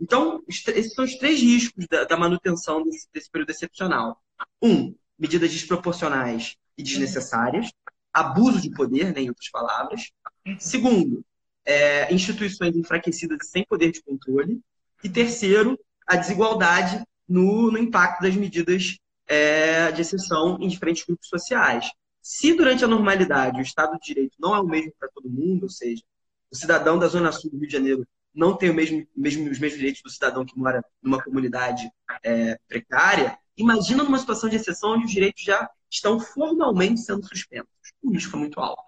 [0.02, 4.20] Então, esses são os três riscos da, da manutenção desse, desse, período excepcional.
[4.60, 7.72] Um, medidas desproporcionais e desnecessárias,
[8.12, 10.12] abuso de poder, né, em outras palavras.
[10.58, 11.24] Segundo,
[11.64, 14.60] é, instituições enfraquecidas e sem poder de controle.
[15.04, 18.98] E terceiro, a desigualdade no, no impacto das medidas
[19.28, 21.92] é, de exceção em diferentes grupos sociais.
[22.22, 25.64] Se durante a normalidade o Estado de Direito não é o mesmo para todo mundo,
[25.64, 26.04] ou seja,
[26.52, 29.60] o cidadão da Zona Sul do Rio de Janeiro não tem o mesmo, mesmo, os
[29.60, 31.92] mesmos direitos do cidadão que mora numa comunidade
[32.24, 37.70] é, precária, Imagina numa situação de exceção onde os direitos já estão formalmente sendo suspensos.
[38.02, 38.84] O risco é muito alto.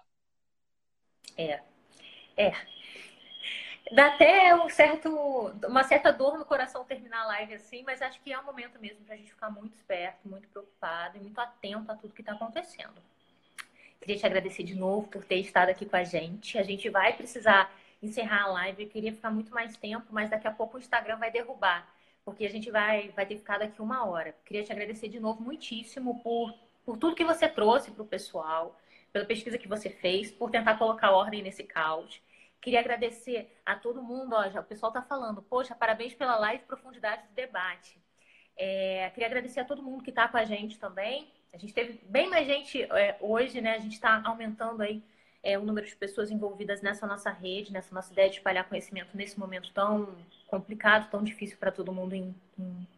[1.36, 1.60] É.
[2.36, 2.52] É.
[3.92, 5.08] Dá até um certo,
[5.68, 8.80] uma certa dor no coração terminar a live assim, mas acho que é um momento
[8.80, 12.22] mesmo para a gente ficar muito esperto, muito preocupado e muito atento a tudo que
[12.22, 12.94] está acontecendo.
[14.00, 16.58] Queria te agradecer de novo por ter estado aqui com a gente.
[16.58, 17.72] A gente vai precisar
[18.04, 18.84] encerrar a live.
[18.84, 21.88] Eu queria ficar muito mais tempo, mas daqui a pouco o Instagram vai derrubar,
[22.24, 24.34] porque a gente vai, vai ter ficado aqui uma hora.
[24.44, 26.52] Queria te agradecer de novo muitíssimo por,
[26.84, 28.78] por tudo que você trouxe para o pessoal,
[29.12, 32.20] pela pesquisa que você fez, por tentar colocar ordem nesse caos.
[32.60, 34.34] Queria agradecer a todo mundo.
[34.34, 38.00] Ó, já, o pessoal está falando, poxa, parabéns pela live profundidade do debate.
[38.56, 41.30] É, queria agradecer a todo mundo que está com a gente também.
[41.52, 43.74] A gente teve bem mais gente é, hoje, né?
[43.74, 45.02] A gente está aumentando aí
[45.44, 49.14] é, o número de pessoas envolvidas nessa nossa rede, nessa nossa ideia de espalhar conhecimento
[49.14, 50.16] nesse momento tão
[50.48, 52.88] complicado, tão difícil para todo mundo em, em,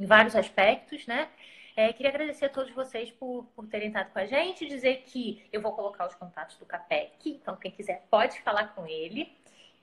[0.00, 1.28] em, vários aspectos, né?
[1.76, 5.42] É, queria agradecer a todos vocês por, por terem estado com a gente, dizer que
[5.52, 9.32] eu vou colocar os contatos do CAPEC, então quem quiser pode falar com ele.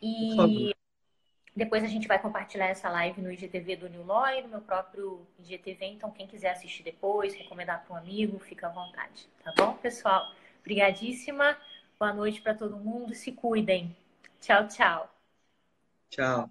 [0.01, 0.75] E
[1.55, 5.25] depois a gente vai compartilhar essa live no IGTV do New Law no meu próprio
[5.39, 9.73] IGTV, então quem quiser assistir depois, recomendar para um amigo, fica à vontade, tá bom,
[9.75, 10.31] pessoal?
[10.61, 11.57] Obrigadíssima.
[11.99, 13.13] Boa noite para todo mundo.
[13.13, 13.93] Se cuidem.
[14.39, 15.13] Tchau, tchau.
[16.09, 16.49] Tchau.